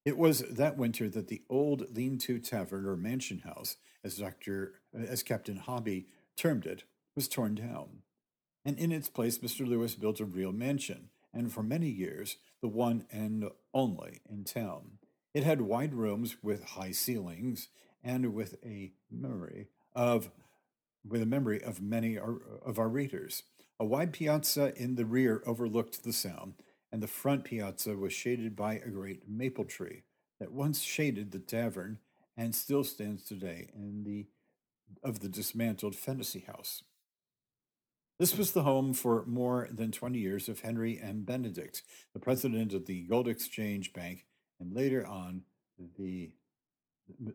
[0.04, 4.74] It was that winter that the old lean-to tavern or mansion house, as Dr.
[4.94, 6.84] as Captain Hobby termed it,
[7.16, 8.04] was torn down.
[8.66, 9.66] And in its place Mr.
[9.66, 15.00] Lewis built a real mansion, and for many years the one and only in town.
[15.34, 17.70] It had wide rooms with high ceilings
[18.04, 20.30] and with a memory of
[21.08, 23.44] with a memory of many of our readers.
[23.80, 26.54] A wide piazza in the rear overlooked the sound,
[26.92, 30.04] and the front piazza was shaded by a great maple tree
[30.40, 32.00] that once shaded the tavern
[32.38, 34.28] and still stands today in the
[35.04, 36.84] of the dismantled Fennessy House.
[38.20, 41.24] This was the home for more than 20 years of Henry M.
[41.24, 41.84] Benedict,
[42.14, 44.26] the president of the Gold Exchange Bank
[44.60, 45.42] and later on
[45.98, 46.32] the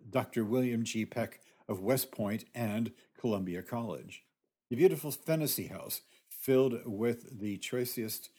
[0.08, 0.44] Dr.
[0.44, 1.04] William G.
[1.04, 1.40] Peck
[1.70, 4.24] of West Point and Columbia College.
[4.68, 8.30] The beautiful Fennessy House, filled with the choicest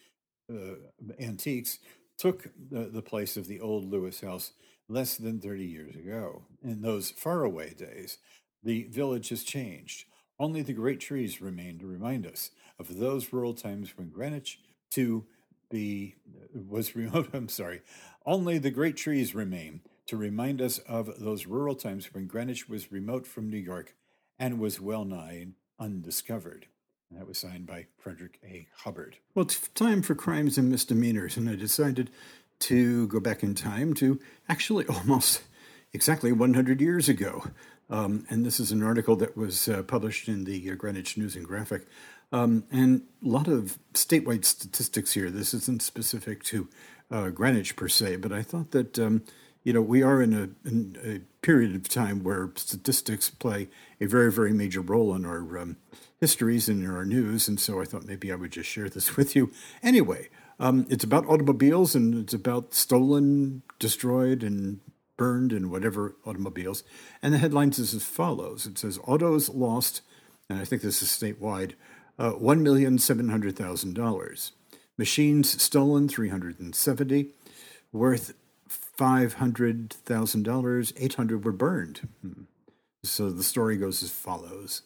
[0.51, 0.75] uh,
[1.19, 1.79] antiques,
[2.17, 4.51] took the, the place of the old Lewis House
[4.89, 6.43] less than 30 years ago.
[6.61, 8.17] In those faraway days,
[8.63, 10.05] the village has changed.
[10.37, 14.59] Only the great trees remain to remind us of those rural times when Greenwich,
[14.91, 15.25] to
[15.69, 16.15] be
[16.53, 17.29] was remote.
[17.33, 17.81] I'm sorry.
[18.25, 19.81] Only the great trees remain
[20.11, 23.95] to remind us of those rural times when Greenwich was remote from New York
[24.37, 25.47] and was well nigh
[25.79, 26.65] undiscovered.
[27.09, 28.67] And that was signed by Frederick A.
[28.79, 29.15] Hubbard.
[29.33, 32.09] Well, it's time for crimes and misdemeanors, and I decided
[32.59, 35.43] to go back in time to actually almost
[35.93, 37.45] exactly 100 years ago.
[37.89, 41.37] Um, and this is an article that was uh, published in the uh, Greenwich News
[41.37, 41.87] and Graphic.
[42.33, 45.29] Um, and a lot of statewide statistics here.
[45.29, 46.67] This isn't specific to
[47.09, 49.23] uh, Greenwich per se, but I thought that um,
[49.63, 53.67] you know we are in a, in a, period of time where statistics play
[53.99, 55.77] a very very major role in our um,
[56.19, 59.17] histories and in our news, and so I thought maybe I would just share this
[59.17, 59.51] with you.
[59.81, 64.79] Anyway, um, it's about automobiles and it's about stolen, destroyed, and
[65.17, 66.83] burned and whatever automobiles.
[67.21, 70.01] And the headlines is as follows: It says autos lost,
[70.49, 71.73] and I think this is statewide
[72.19, 74.51] uh, $1,700,000.
[74.97, 77.33] Machines stolen, 370
[77.91, 78.33] worth
[78.97, 80.93] $500,000.
[80.97, 82.07] 800 were burned.
[82.21, 82.45] Hmm.
[83.03, 84.81] So the story goes as follows.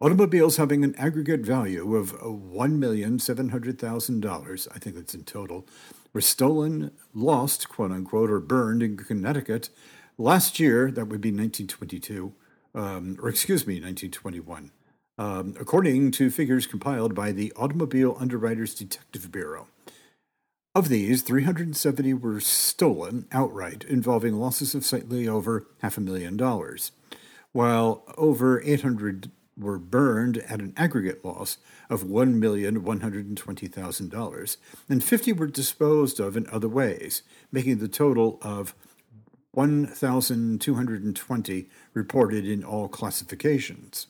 [0.00, 5.68] Automobiles having an aggregate value of $1,700,000, I think that's in total,
[6.12, 9.70] were stolen, lost, quote unquote, or burned in Connecticut
[10.18, 10.90] last year.
[10.90, 12.32] That would be 1922,
[12.74, 14.72] um, or excuse me, 1921
[15.18, 19.68] um, according to figures compiled by the Automobile Underwriters Detective Bureau.
[20.76, 26.90] Of these, 370 were stolen outright, involving losses of slightly over half a million dollars,
[27.52, 31.58] while over 800 were burned at an aggregate loss
[31.88, 34.56] of $1,120,000,
[34.88, 37.22] and 50 were disposed of in other ways,
[37.52, 38.74] making the total of
[39.52, 44.08] 1,220 reported in all classifications.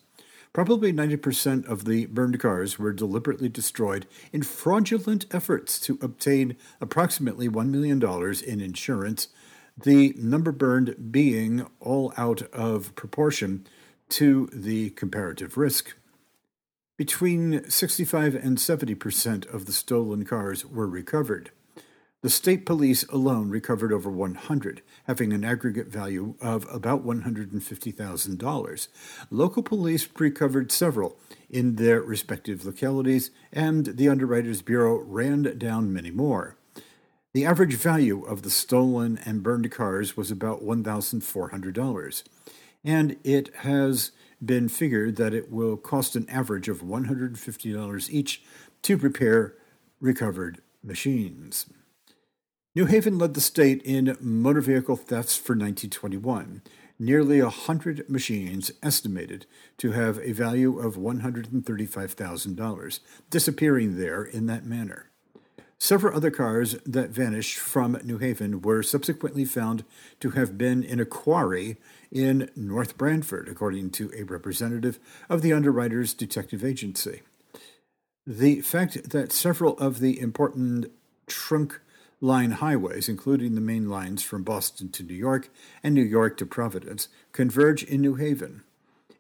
[0.55, 7.49] Probably 90% of the burned cars were deliberately destroyed in fraudulent efforts to obtain approximately
[7.49, 8.01] $1 million
[8.47, 9.29] in insurance,
[9.77, 13.67] the number burned being all out of proportion
[14.11, 15.97] to the comparative risk.
[16.97, 21.51] Between 65 and 70% of the stolen cars were recovered.
[22.25, 28.89] The state police alone recovered over 100, having an aggregate value of about $150,000.
[29.31, 31.19] Local police recovered several
[31.51, 36.57] in their respective localities, and the Underwriters Bureau ran down many more.
[37.35, 42.23] The average value of the stolen and burned cars was about $1,400,
[42.83, 44.13] and it has
[44.43, 48.43] been figured that it will cost an average of $150 each
[48.81, 49.57] to repair
[50.01, 51.67] recovered machines.
[52.77, 56.61] New Haven led the state in motor vehicle thefts for 1921.
[56.99, 59.47] Nearly a hundred machines estimated
[59.79, 63.01] to have a value of $135,000,
[63.31, 65.09] disappearing there in that manner.
[65.79, 69.85] Several other cars that vanished from New Haven were subsequently found
[70.19, 71.77] to have been in a quarry
[72.11, 74.99] in North Branford, according to a representative
[75.29, 77.23] of the Underwriters Detective Agency.
[78.27, 80.91] The fact that several of the important
[81.29, 81.79] trunk
[82.21, 85.51] line highways, including the main lines from Boston to New York
[85.83, 88.63] and New York to Providence, converge in New Haven.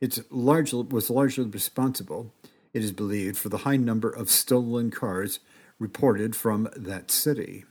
[0.00, 2.32] It was largely responsible,
[2.72, 5.40] it is believed, for the high number of stolen cars
[5.78, 7.64] reported from that city.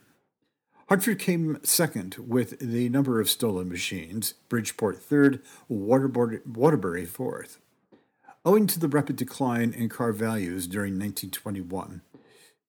[0.90, 7.60] Hartford came second with the number of stolen machines, Bridgeport third, Waterbury fourth.
[8.46, 12.02] Owing to the rapid decline in car values during 1921,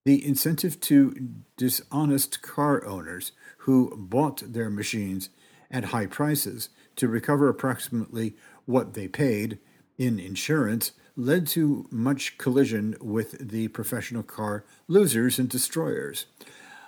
[0.05, 1.15] the incentive to
[1.57, 5.31] dishonest car owners who bought their machines
[5.71, 8.35] at high prices to recover approximately
[8.67, 9.59] what they paid
[9.99, 16.27] in insurance led to much collision with the professional car losers and destroyers.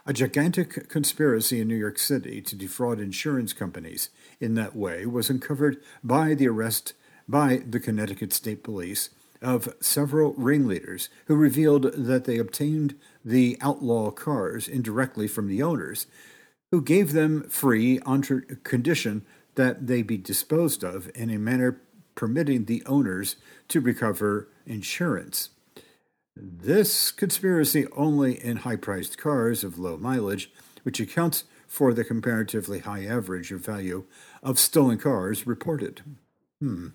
[0.04, 4.10] A gigantic conspiracy in New York City to defraud insurance companies
[4.40, 6.94] in that way was uncovered by the arrest
[7.28, 9.10] by the Connecticut State Police
[9.42, 16.06] of several ringleaders who revealed that they obtained the outlaw cars indirectly from the owners,
[16.70, 18.22] who gave them free on
[18.64, 19.24] condition
[19.54, 21.80] that they be disposed of in a manner
[22.14, 23.36] permitting the owners
[23.68, 25.50] to recover insurance.
[26.34, 32.80] This conspiracy only in high priced cars of low mileage, which accounts for the comparatively
[32.80, 34.04] high average of value
[34.42, 36.02] of stolen cars reported.
[36.60, 36.88] Hmm.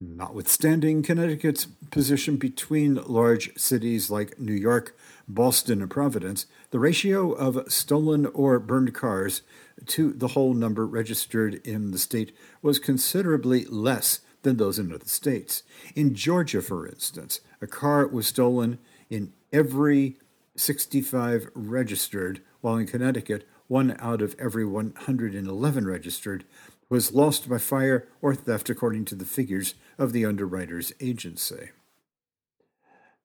[0.00, 4.96] Notwithstanding Connecticut's position between large cities like New York,
[5.28, 9.42] Boston, and Providence, the ratio of stolen or burned cars
[9.86, 15.06] to the whole number registered in the state was considerably less than those in other
[15.06, 15.62] states.
[15.94, 18.78] In Georgia, for instance, a car was stolen
[19.08, 20.18] in every
[20.56, 26.44] 65 registered, while in Connecticut, one out of every 111 registered
[26.88, 31.70] was lost by fire or theft, according to the figures of the Underwriters Agency.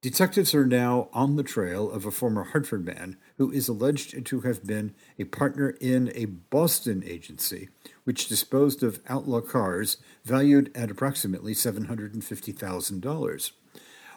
[0.02, 4.42] Detectives are now on the trail of a former Hartford man who is alleged to
[4.42, 7.68] have been a partner in a Boston agency
[8.06, 13.52] which disposed of outlaw cars valued at approximately $750,000.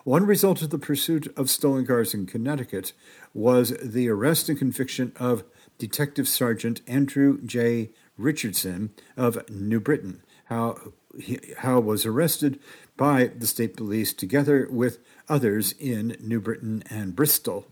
[0.04, 2.92] One result of the pursuit of stolen cars in Connecticut
[3.34, 5.42] was the arrest and conviction of
[5.78, 7.90] Detective Sergeant Andrew J.
[8.16, 10.22] Richardson of New Britain.
[10.44, 10.92] How
[11.58, 12.58] Howe was arrested
[12.96, 14.98] by the state police together with
[15.28, 17.66] others in New Britain and Bristol.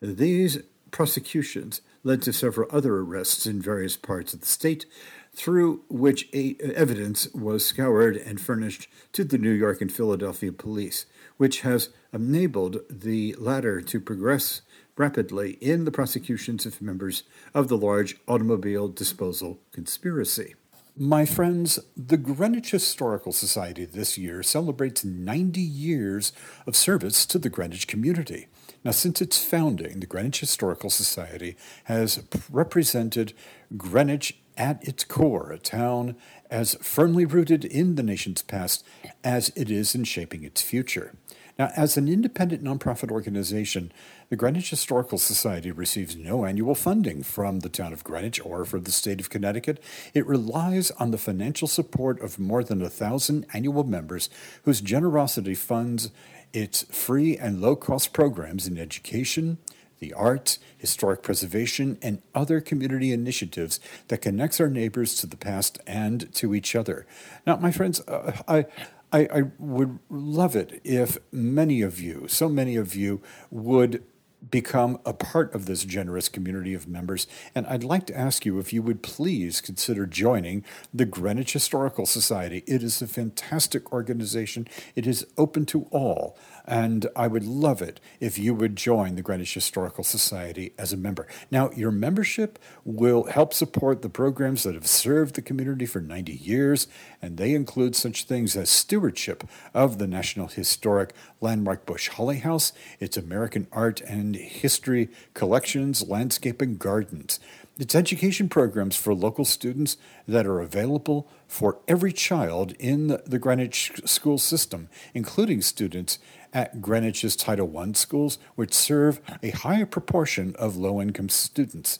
[0.00, 0.58] These
[0.90, 4.86] prosecutions led to several other arrests in various parts of the state,
[5.34, 11.06] through which evidence was scoured and furnished to the New York and Philadelphia police,
[11.36, 14.60] which has enabled the latter to progress
[14.96, 20.54] rapidly in the prosecutions of members of the large automobile disposal conspiracy.
[20.96, 26.32] My friends, the Greenwich Historical Society this year celebrates 90 years
[26.68, 28.46] of service to the Greenwich community.
[28.84, 33.32] Now, since its founding, the Greenwich Historical Society has represented
[33.76, 36.14] Greenwich at its core, a town
[36.48, 38.84] as firmly rooted in the nation's past
[39.24, 41.14] as it is in shaping its future.
[41.58, 43.92] Now, as an independent nonprofit organization,
[44.28, 48.82] the Greenwich Historical Society receives no annual funding from the town of Greenwich or from
[48.82, 49.80] the state of Connecticut.
[50.14, 54.28] It relies on the financial support of more than a thousand annual members
[54.64, 56.10] whose generosity funds
[56.52, 59.58] its free and low cost programs in education,
[60.00, 63.78] the arts, historic preservation, and other community initiatives
[64.08, 67.06] that connects our neighbors to the past and to each other.
[67.46, 68.66] Now, my friends, uh, I,
[69.14, 74.02] I, I would love it if many of you, so many of you, would
[74.50, 77.28] become a part of this generous community of members.
[77.54, 82.06] And I'd like to ask you if you would please consider joining the Greenwich Historical
[82.06, 82.64] Society.
[82.66, 86.36] It is a fantastic organization, it is open to all.
[86.66, 90.96] And I would love it if you would join the Greenwich Historical Society as a
[90.96, 91.26] member.
[91.50, 96.32] Now, your membership will help support the programs that have served the community for 90
[96.32, 96.88] years,
[97.20, 99.44] and they include such things as stewardship
[99.74, 101.12] of the National Historic
[101.42, 107.40] Landmark Bush Holley House, its American art and history collections, landscape, and gardens.
[107.76, 109.96] It's education programs for local students
[110.28, 116.20] that are available for every child in the Greenwich school system, including students
[116.54, 121.98] at Greenwich's Title I schools, which serve a higher proportion of low income students.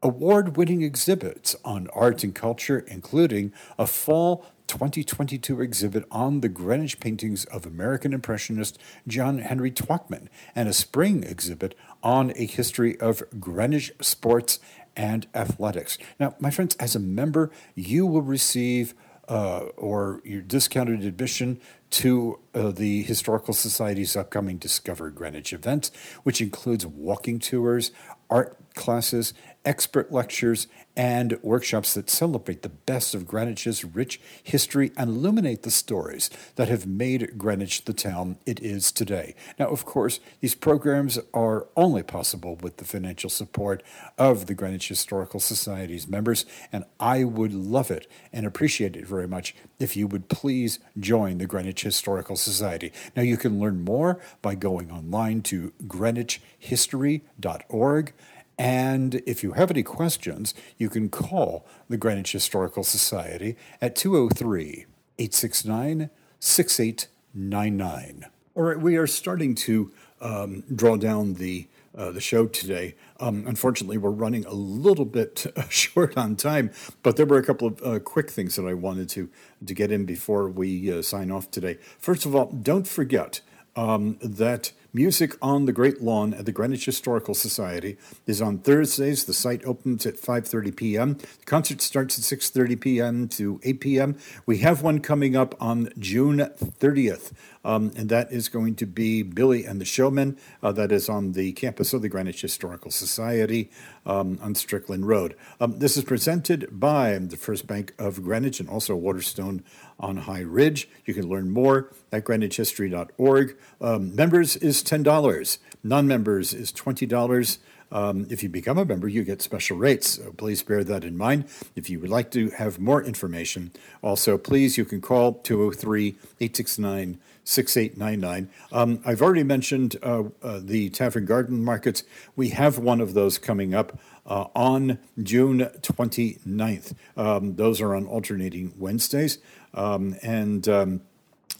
[0.00, 7.00] Award winning exhibits on art and culture, including a fall 2022 exhibit on the Greenwich
[7.00, 8.78] paintings of American Impressionist
[9.08, 14.60] John Henry Twachtman, and a spring exhibit on a history of Greenwich sports
[14.94, 15.98] and athletics.
[16.20, 18.94] Now, my friends, as a member, you will receive
[19.28, 21.60] uh, or your discounted admission
[21.90, 25.90] to uh, the Historical Society's upcoming Discover Greenwich event,
[26.22, 27.90] which includes walking tours,
[28.30, 29.34] art classes,
[29.68, 30.66] expert lectures,
[30.96, 36.68] and workshops that celebrate the best of Greenwich's rich history and illuminate the stories that
[36.68, 39.36] have made Greenwich the town it is today.
[39.58, 43.84] Now, of course, these programs are only possible with the financial support
[44.16, 49.28] of the Greenwich Historical Society's members, and I would love it and appreciate it very
[49.28, 52.92] much if you would please join the Greenwich Historical Society.
[53.14, 58.14] Now, you can learn more by going online to greenwichhistory.org
[58.58, 64.86] and if you have any questions, you can call the Greenwich Historical Society at 203
[65.18, 68.26] 869 6899.
[68.54, 72.94] All right, we are starting to um, draw down the uh, the show today.
[73.18, 76.70] Um, unfortunately, we're running a little bit short on time,
[77.02, 79.28] but there were a couple of uh, quick things that I wanted to
[79.66, 81.78] to get in before we uh, sign off today.
[81.98, 83.40] First of all, don't forget
[83.78, 89.24] um, that Music on the Great Lawn at the Greenwich Historical Society is on Thursdays.
[89.24, 91.14] The site opens at 5:30 p.m.
[91.14, 93.28] The concert starts at 6:30 p.m.
[93.28, 94.16] to 8 p.m.
[94.46, 97.32] We have one coming up on June 30th.
[97.68, 100.38] Um, and that is going to be Billy and the Showmen.
[100.62, 103.70] Uh, that is on the campus of the Greenwich Historical Society
[104.06, 105.36] um, on Strickland Road.
[105.60, 109.62] Um, this is presented by the First Bank of Greenwich and also Waterstone
[110.00, 110.88] on High Ridge.
[111.04, 113.56] You can learn more at greenwichhistory.org.
[113.82, 117.58] Um, members is $10, non members is $20.
[117.90, 120.08] Um, if you become a member, you get special rates.
[120.16, 121.44] So please bear that in mind.
[121.76, 127.18] If you would like to have more information, also, please, you can call 203 869
[127.48, 128.50] 6899.
[128.72, 132.02] Um, I've already mentioned uh, uh, the Tavern Garden Markets.
[132.36, 136.94] We have one of those coming up uh, on June 29th.
[137.16, 139.38] Um, those are on alternating Wednesdays.
[139.72, 141.00] Um, and um,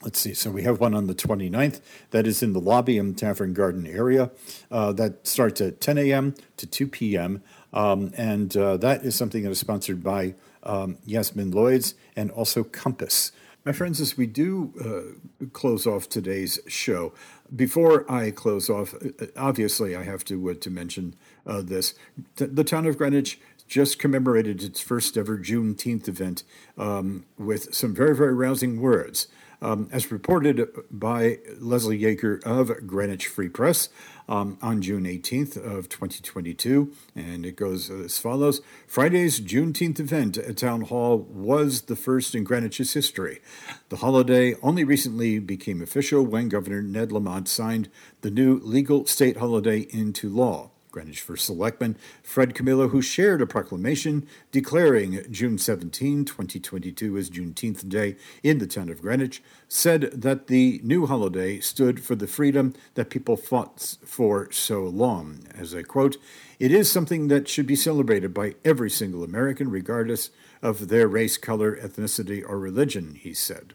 [0.02, 0.34] let's see.
[0.34, 1.80] So we have one on the 29th
[2.10, 4.30] that is in the lobby and Tavern Garden area.
[4.70, 6.34] Uh, that starts at 10 a.m.
[6.58, 7.42] to 2 p.m.
[7.72, 10.34] Um, and uh, that is something that is sponsored by
[10.64, 13.32] um, Yasmin Lloyds and also Compass.
[13.68, 17.12] My friends, as we do uh, close off today's show,
[17.54, 21.14] before I close off, uh, obviously I have to uh, to mention
[21.46, 21.92] uh, this:
[22.36, 26.44] the town of Greenwich just commemorated its first ever Juneteenth event
[26.78, 29.28] um, with some very very rousing words.
[29.60, 33.88] Um, as reported by Leslie Yager of Greenwich Free Press
[34.28, 40.58] um, on June 18th of 2022, and it goes as follows: Friday's Juneteenth event at
[40.58, 43.40] Town Hall was the first in Greenwich's history.
[43.88, 47.90] The holiday only recently became official when Governor Ned Lamont signed
[48.20, 50.70] the new legal state holiday into law.
[50.90, 57.88] Greenwich First Selectman Fred Camillo, who shared a proclamation declaring June 17, 2022 as Juneteenth
[57.88, 62.74] Day in the town of Greenwich, said that the new holiday stood for the freedom
[62.94, 65.40] that people fought for so long.
[65.54, 66.16] As I quote,
[66.58, 70.30] it is something that should be celebrated by every single American, regardless
[70.62, 73.74] of their race, color, ethnicity, or religion, he said.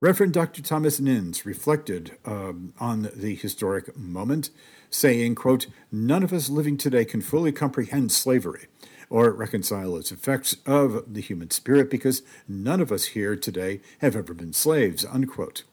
[0.00, 0.62] Reverend Dr.
[0.62, 4.50] Thomas Nins reflected um, on the historic moment
[4.90, 8.66] saying, quote, None of us living today can fully comprehend slavery
[9.10, 14.14] or reconcile its effects of the human spirit because none of us here today have
[14.14, 15.64] ever been slaves, unquote.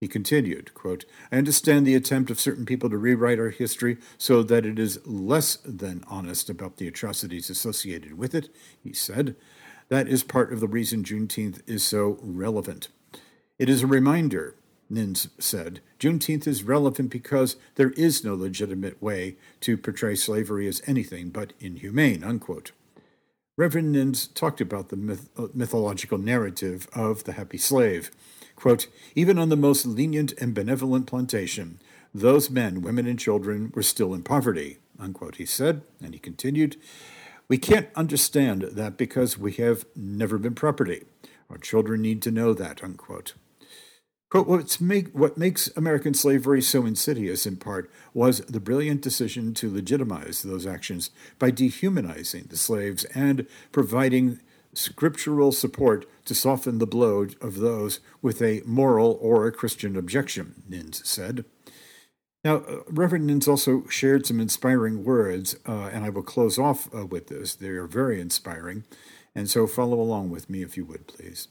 [0.00, 4.42] He continued, quote, I understand the attempt of certain people to rewrite our history so
[4.42, 8.48] that it is less than honest about the atrocities associated with it,
[8.82, 9.36] he said.
[9.90, 12.88] That is part of the reason Juneteenth is so relevant.
[13.58, 14.54] It is a reminder
[14.90, 20.82] Nins said, Juneteenth is relevant because there is no legitimate way to portray slavery as
[20.86, 22.72] anything but inhumane, unquote.
[23.56, 28.10] Reverend Nins talked about the myth- uh, mythological narrative of the happy slave.
[28.56, 31.78] Quote, Even on the most lenient and benevolent plantation,
[32.14, 36.76] those men, women, and children were still in poverty, unquote, he said, and he continued,
[37.48, 41.04] We can't understand that because we have never been property.
[41.48, 43.34] Our children need to know that, unquote.
[44.30, 49.54] Quote, What's make, what makes American slavery so insidious, in part, was the brilliant decision
[49.54, 54.38] to legitimize those actions by dehumanizing the slaves and providing
[54.72, 60.62] scriptural support to soften the blow of those with a moral or a Christian objection,
[60.68, 61.44] Nins said.
[62.44, 66.88] Now, uh, Reverend Nins also shared some inspiring words, uh, and I will close off
[66.94, 67.56] uh, with this.
[67.56, 68.84] They are very inspiring,
[69.34, 71.48] and so follow along with me if you would, please.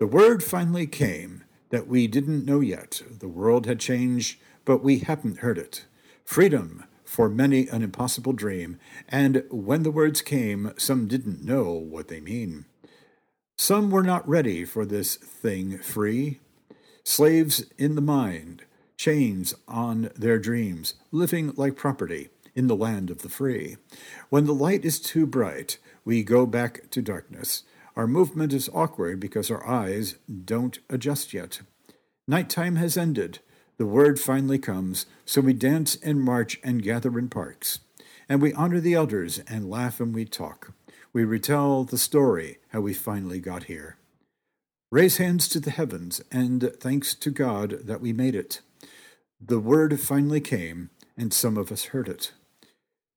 [0.00, 3.02] The word finally came that we didn't know yet.
[3.18, 5.84] The world had changed, but we hadn't heard it.
[6.24, 12.08] Freedom, for many an impossible dream, and when the words came, some didn't know what
[12.08, 12.66] they mean.
[13.56, 16.40] Some were not ready for this thing free.
[17.02, 18.64] Slaves in the mind,
[18.96, 23.76] chains on their dreams, living like property in the land of the free.
[24.28, 27.62] When the light is too bright, we go back to darkness.
[27.98, 31.62] Our movement is awkward because our eyes don't adjust yet.
[32.28, 33.40] Nighttime has ended.
[33.76, 37.80] The word finally comes, so we dance and march and gather in parks.
[38.28, 40.74] And we honor the elders and laugh and we talk.
[41.12, 43.96] We retell the story how we finally got here.
[44.92, 48.60] Raise hands to the heavens and thanks to God that we made it.
[49.40, 52.30] The word finally came, and some of us heard it.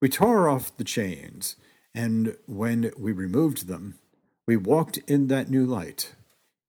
[0.02, 1.56] We tore off the chains,
[1.94, 4.00] and when we removed them,
[4.48, 6.14] we walked in that new light,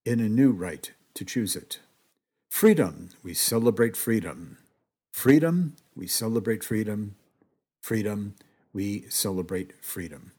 [0.04, 1.80] in a new right to choose it.
[2.50, 4.58] Freedom, we celebrate freedom.
[5.12, 7.16] Freedom, we celebrate freedom.
[7.82, 8.34] Freedom,
[8.72, 10.32] we celebrate freedom.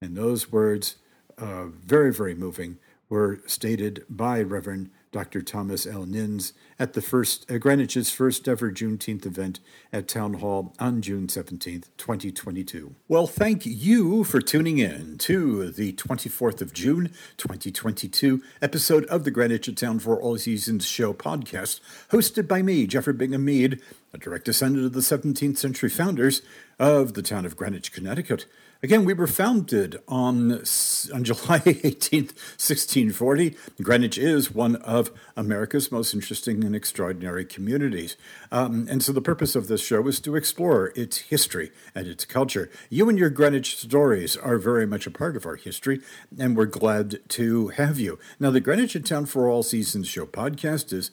[0.00, 0.96] And those words,
[1.38, 2.78] uh, very, very moving,
[3.08, 5.42] were stated by Reverend Dr.
[5.42, 6.04] Thomas L.
[6.06, 9.60] Nins at the first uh, Greenwich's first ever Juneteenth event
[9.92, 12.94] at Town Hall on June 17th, 2022.
[13.08, 19.30] Well, thank you for tuning in to the 24th of June, 2022 episode of the
[19.30, 23.80] Greenwich at Town for All Seasons show podcast, hosted by me, Jeffrey Bingham Mead,
[24.12, 26.42] a direct descendant of the 17th century founders
[26.78, 28.46] of the town of Greenwich, Connecticut.
[28.84, 33.56] Again, we were founded on, on July 18th, 1640.
[33.80, 38.18] Greenwich is one of America's most interesting and extraordinary communities.
[38.52, 42.26] Um, and so the purpose of this show is to explore its history and its
[42.26, 42.68] culture.
[42.90, 46.02] You and your Greenwich stories are very much a part of our history,
[46.38, 48.18] and we're glad to have you.
[48.38, 51.10] Now, the Greenwich in Town for All Seasons show podcast is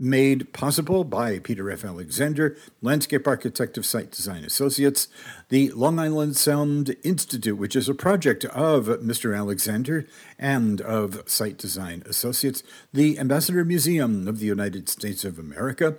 [0.00, 1.84] made possible by Peter F.
[1.84, 5.08] Alexander, landscape architect of Site Design Associates,
[5.50, 9.36] the Long Island Sound Institute, which is a project of Mr.
[9.36, 10.06] Alexander
[10.38, 12.62] and of Site Design Associates,
[12.94, 15.96] the Ambassador Museum of the United States of America,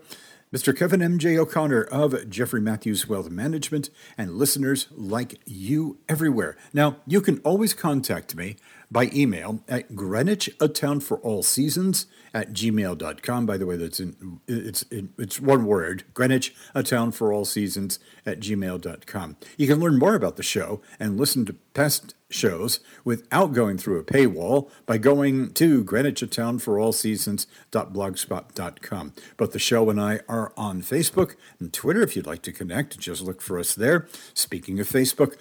[0.51, 0.77] Mr.
[0.77, 1.37] Kevin M.J.
[1.37, 6.57] O'Connor of Jeffrey Matthews Wealth Management, and listeners like you everywhere.
[6.73, 8.57] Now, you can always contact me
[8.91, 13.45] by email at Greenwich, a town for all seasons at gmail.com.
[13.45, 17.99] By the way, that's in, it's, it's one word, Greenwich, a town for all seasons
[18.25, 19.37] at gmail.com.
[19.57, 23.99] You can learn more about the show and listen to past shows without going through
[23.99, 29.13] a paywall by going to Greenwich, a town for all seasons.blogspot.com.
[29.37, 32.01] Both the show and I are on Facebook and Twitter.
[32.01, 34.07] If you'd like to connect, just look for us there.
[34.33, 35.35] Speaking of Facebook,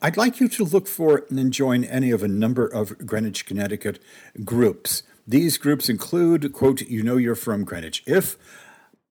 [0.00, 3.98] I'd like you to look for and join any of a number of Greenwich, Connecticut
[4.44, 5.02] groups.
[5.26, 8.36] These groups include, quote, You Know You're From Greenwich If,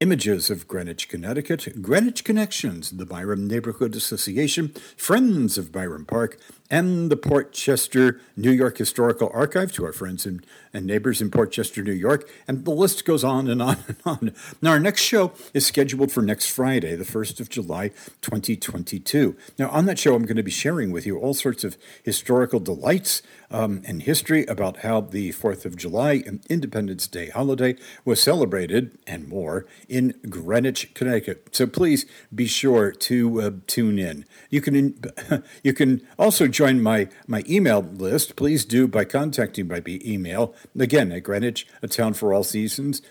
[0.01, 6.39] Images of Greenwich, Connecticut, Greenwich Connections, the Byram Neighborhood Association, Friends of Byram Park,
[6.71, 10.43] and the Portchester, New York Historical Archive to our friends and,
[10.73, 12.27] and neighbors in Portchester, New York.
[12.47, 14.33] And the list goes on and on and on.
[14.61, 17.89] Now, our next show is scheduled for next Friday, the 1st of July,
[18.21, 19.35] 2022.
[19.59, 22.61] Now, on that show, I'm going to be sharing with you all sorts of historical
[22.61, 28.97] delights um, and history about how the 4th of July Independence Day holiday was celebrated
[29.05, 31.49] and more in Greenwich, Connecticut.
[31.51, 34.25] So please be sure to uh, tune in.
[34.49, 35.03] You can,
[35.63, 40.53] you can also join join my, my email list, please do by contacting by email.
[40.77, 43.01] Again, at Greenwich, a town for all seasons,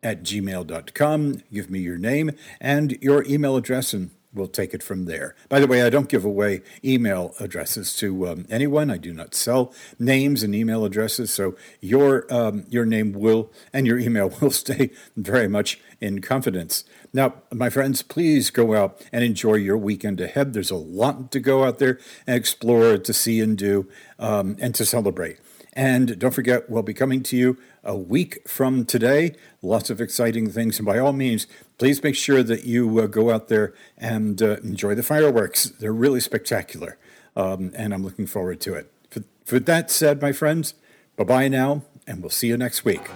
[0.00, 1.42] at gmail.com.
[1.52, 2.30] Give me your name
[2.60, 5.34] and your email address, and we'll take it from there.
[5.48, 8.92] By the way, I don't give away email addresses to um, anyone.
[8.92, 13.88] I do not sell names and email addresses, so your um, your name will and
[13.88, 16.84] your email will stay very much in confidence.
[17.14, 20.52] Now, my friends, please go out and enjoy your weekend ahead.
[20.52, 23.88] There's a lot to go out there and explore, to see and do,
[24.18, 25.38] um, and to celebrate.
[25.74, 29.36] And don't forget, we'll be coming to you a week from today.
[29.62, 30.78] Lots of exciting things.
[30.78, 31.46] And by all means,
[31.78, 35.66] please make sure that you uh, go out there and uh, enjoy the fireworks.
[35.66, 36.98] They're really spectacular.
[37.36, 38.92] Um, and I'm looking forward to it.
[39.10, 40.74] For, for that said, my friends,
[41.16, 43.08] bye bye now, and we'll see you next week.